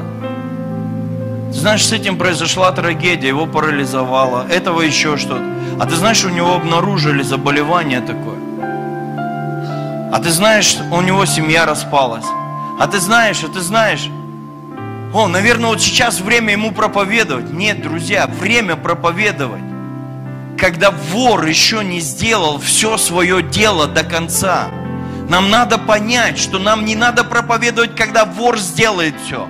Ты 1.52 1.58
знаешь, 1.58 1.84
с 1.84 1.92
этим 1.92 2.18
произошла 2.18 2.70
трагедия, 2.72 3.28
его 3.28 3.46
парализовало, 3.46 4.46
этого 4.48 4.82
еще 4.82 5.16
что-то. 5.16 5.44
А 5.80 5.86
ты 5.86 5.94
знаешь, 5.96 6.24
у 6.24 6.28
него 6.28 6.54
обнаружили 6.54 7.22
заболевание 7.22 8.00
такое. 8.00 8.38
А 10.12 10.20
ты 10.22 10.30
знаешь, 10.30 10.76
у 10.92 11.00
него 11.02 11.24
семья 11.26 11.66
распалась. 11.66 12.26
А 12.78 12.86
ты 12.86 13.00
знаешь, 13.00 13.42
а 13.42 13.48
ты 13.48 13.60
знаешь, 13.60 14.08
о, 15.14 15.28
наверное, 15.28 15.70
вот 15.70 15.80
сейчас 15.80 16.20
время 16.20 16.52
ему 16.52 16.72
проповедовать. 16.72 17.50
Нет, 17.50 17.80
друзья, 17.80 18.26
время 18.26 18.76
проповедовать. 18.76 19.62
Когда 20.58 20.90
вор 20.90 21.46
еще 21.46 21.82
не 21.82 22.00
сделал 22.00 22.58
все 22.58 22.98
свое 22.98 23.42
дело 23.42 23.86
до 23.86 24.04
конца. 24.04 24.68
Нам 25.28 25.50
надо 25.50 25.78
понять, 25.78 26.38
что 26.38 26.58
нам 26.58 26.84
не 26.84 26.94
надо 26.94 27.24
проповедовать, 27.24 27.96
когда 27.96 28.24
вор 28.26 28.58
сделает 28.58 29.14
все. 29.24 29.48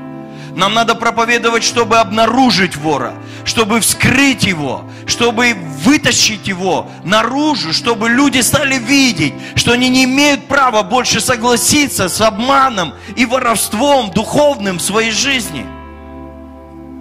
Нам 0.55 0.73
надо 0.73 0.95
проповедовать, 0.95 1.65
чтобы 1.65 1.99
обнаружить 1.99 2.77
вора, 2.77 3.15
чтобы 3.47 3.81
вскрыть 3.81 4.43
его, 4.43 4.85
чтобы 5.07 5.55
вытащить 5.55 6.49
его 6.49 6.91
наружу, 7.05 7.73
чтобы 7.73 8.09
люди 8.09 8.41
стали 8.41 8.77
видеть, 8.77 9.35
что 9.55 9.73
они 9.73 9.89
не 9.89 10.05
имеют 10.05 10.49
права 10.49 10.83
больше 10.83 11.21
согласиться 11.21 12.09
с 12.09 12.21
обманом 12.21 12.93
и 13.15 13.25
воровством 13.25 14.11
духовным 14.11 14.79
в 14.79 14.83
своей 14.83 15.13
жизни. 15.13 15.65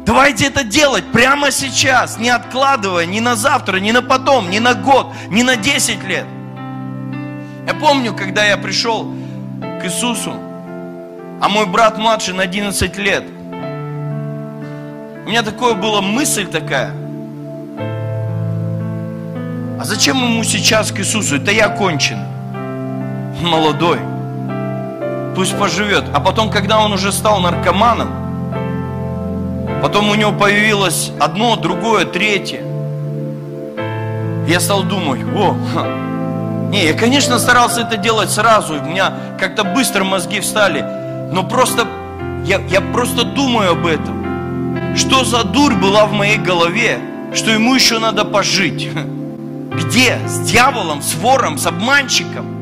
Давайте 0.05 0.45
это 0.45 0.63
делать 0.63 1.11
прямо 1.11 1.49
сейчас, 1.49 2.19
не 2.19 2.29
откладывая 2.29 3.07
ни 3.07 3.19
на 3.19 3.35
завтра, 3.35 3.77
ни 3.77 3.89
на 3.89 4.03
потом, 4.03 4.51
ни 4.51 4.59
на 4.59 4.75
год, 4.75 5.11
ни 5.29 5.41
на 5.41 5.55
10 5.55 6.03
лет. 6.03 6.27
Я 7.65 7.73
помню, 7.73 8.13
когда 8.13 8.45
я 8.45 8.57
пришел 8.57 9.11
к 9.81 9.83
Иисусу, 9.83 10.35
а 11.41 11.49
мой 11.49 11.65
брат 11.65 11.97
младший 11.97 12.35
на 12.35 12.43
11 12.43 12.97
лет– 12.97 13.23
у 15.25 15.29
меня 15.29 15.41
такое 15.41 15.73
была 15.73 16.01
мысль 16.01 16.45
такая. 16.45 16.91
А 19.79 19.83
зачем 19.83 20.17
ему 20.17 20.43
сейчас 20.43 20.91
к 20.91 20.99
Иисусу? 20.99 21.37
Это 21.37 21.49
я 21.51 21.67
кончен. 21.67 22.19
Молодой. 23.41 23.97
Пусть 25.35 25.57
поживет. 25.57 26.03
А 26.13 26.19
потом, 26.19 26.51
когда 26.51 26.79
он 26.79 26.93
уже 26.93 27.11
стал 27.11 27.39
наркоманом, 27.39 28.09
потом 29.81 30.11
у 30.11 30.15
него 30.15 30.31
появилось 30.31 31.11
одно, 31.19 31.55
другое, 31.55 32.05
третье. 32.05 32.61
Я 34.47 34.59
стал 34.59 34.83
думать, 34.83 35.21
о, 35.35 35.55
не, 36.69 36.85
я, 36.85 36.93
конечно, 36.93 37.39
старался 37.39 37.81
это 37.81 37.97
делать 37.97 38.29
сразу, 38.29 38.75
у 38.75 38.85
меня 38.85 39.11
как-то 39.39 39.63
быстро 39.63 40.03
мозги 40.03 40.39
встали, 40.39 40.85
но 41.31 41.41
просто, 41.41 41.87
я, 42.45 42.59
я 42.69 42.79
просто 42.79 43.23
думаю 43.23 43.71
об 43.71 43.87
этом. 43.87 44.24
Что 44.95 45.25
за 45.25 45.43
дурь 45.43 45.73
была 45.73 46.05
в 46.05 46.13
моей 46.13 46.37
голове, 46.37 46.99
что 47.33 47.51
ему 47.51 47.75
еще 47.75 47.99
надо 47.99 48.23
пожить? 48.23 48.89
Где? 49.71 50.17
С 50.25 50.39
дьяволом, 50.39 51.01
с 51.01 51.15
вором, 51.15 51.57
с 51.57 51.67
обманщиком? 51.67 52.61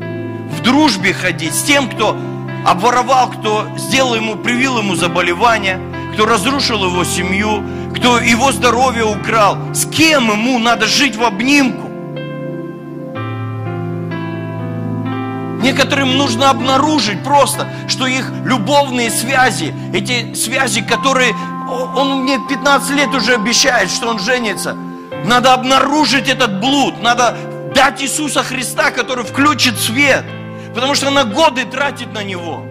В 0.50 0.60
дружбе 0.60 1.12
ходить 1.12 1.54
с 1.54 1.62
тем, 1.62 1.88
кто 1.88 2.16
обворовал, 2.66 3.30
кто 3.30 3.68
сделал 3.76 4.16
ему, 4.16 4.34
привил 4.34 4.78
ему 4.78 4.96
заболевание, 4.96 5.78
кто 6.14 6.26
разрушил 6.26 6.84
его 6.84 7.04
семью, 7.04 7.62
кто 7.94 8.18
его 8.18 8.50
здоровье 8.50 9.04
украл. 9.04 9.56
С 9.72 9.86
кем 9.86 10.32
ему 10.32 10.58
надо 10.58 10.86
жить 10.86 11.14
в 11.14 11.22
обнимку? 11.22 11.84
Некоторым 15.62 16.18
нужно 16.18 16.50
обнаружить 16.50 17.22
просто, 17.22 17.68
что 17.88 18.06
их 18.06 18.30
любовные 18.44 19.10
связи, 19.10 19.72
эти 19.94 20.34
связи, 20.34 20.82
которые 20.82 21.34
он 21.74 22.22
мне 22.22 22.38
15 22.48 22.90
лет 22.90 23.14
уже 23.14 23.34
обещает, 23.34 23.90
что 23.90 24.08
он 24.08 24.18
женится. 24.18 24.76
Надо 25.24 25.54
обнаружить 25.54 26.28
этот 26.28 26.60
блуд, 26.60 27.02
надо 27.02 27.36
дать 27.74 28.02
Иисуса 28.02 28.42
Христа, 28.42 28.90
который 28.90 29.24
включит 29.24 29.78
свет, 29.78 30.24
потому 30.74 30.94
что 30.94 31.08
она 31.08 31.24
годы 31.24 31.64
тратит 31.64 32.12
на 32.12 32.22
него. 32.22 32.64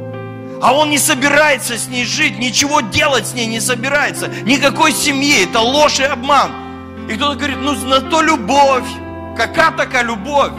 А 0.61 0.73
он 0.73 0.89
не 0.89 0.97
собирается 0.97 1.77
с 1.77 1.87
ней 1.87 2.05
жить, 2.05 2.39
ничего 2.39 2.81
делать 2.81 3.27
с 3.27 3.33
ней 3.33 3.47
не 3.47 3.59
собирается, 3.59 4.29
никакой 4.43 4.93
семьи, 4.93 5.43
это 5.43 5.59
ложь 5.59 5.99
и 5.99 6.03
обман. 6.03 6.51
И 7.09 7.15
кто-то 7.15 7.35
говорит, 7.35 7.57
ну 7.59 7.73
на 7.73 7.99
то 7.99 8.21
любовь, 8.21 8.87
какая 9.35 9.71
такая 9.71 10.03
любовь? 10.03 10.53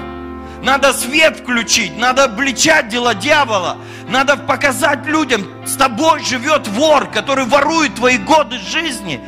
Надо 0.64 0.94
свет 0.94 1.36
включить, 1.36 1.98
надо 1.98 2.24
обличать 2.24 2.88
дела 2.88 3.14
дьявола, 3.14 3.76
надо 4.08 4.38
показать 4.38 5.04
людям, 5.04 5.46
с 5.66 5.76
тобой 5.76 6.24
живет 6.24 6.66
вор, 6.68 7.10
который 7.10 7.44
ворует 7.44 7.96
твои 7.96 8.16
годы 8.16 8.58
жизни. 8.58 9.20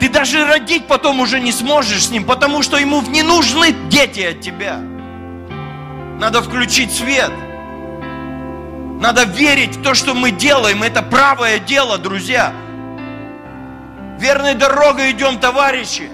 Ты 0.00 0.08
даже 0.08 0.44
родить 0.44 0.88
потом 0.88 1.20
уже 1.20 1.38
не 1.38 1.52
сможешь 1.52 2.06
с 2.06 2.10
ним, 2.10 2.24
потому 2.24 2.62
что 2.62 2.78
ему 2.78 3.00
не 3.02 3.22
нужны 3.22 3.70
дети 3.90 4.22
от 4.22 4.40
тебя. 4.40 4.80
Надо 6.18 6.42
включить 6.42 6.92
свет. 6.92 7.30
Надо 9.00 9.22
верить 9.22 9.76
в 9.76 9.82
то, 9.84 9.94
что 9.94 10.14
мы 10.14 10.32
делаем. 10.32 10.82
Это 10.82 11.00
правое 11.00 11.60
дело, 11.60 11.96
друзья. 11.96 12.52
Верной 14.18 14.54
дорогой 14.54 15.12
идем, 15.12 15.38
товарищи. 15.38 16.10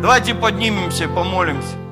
Давайте 0.00 0.36
поднимемся, 0.36 1.08
помолимся. 1.08 1.87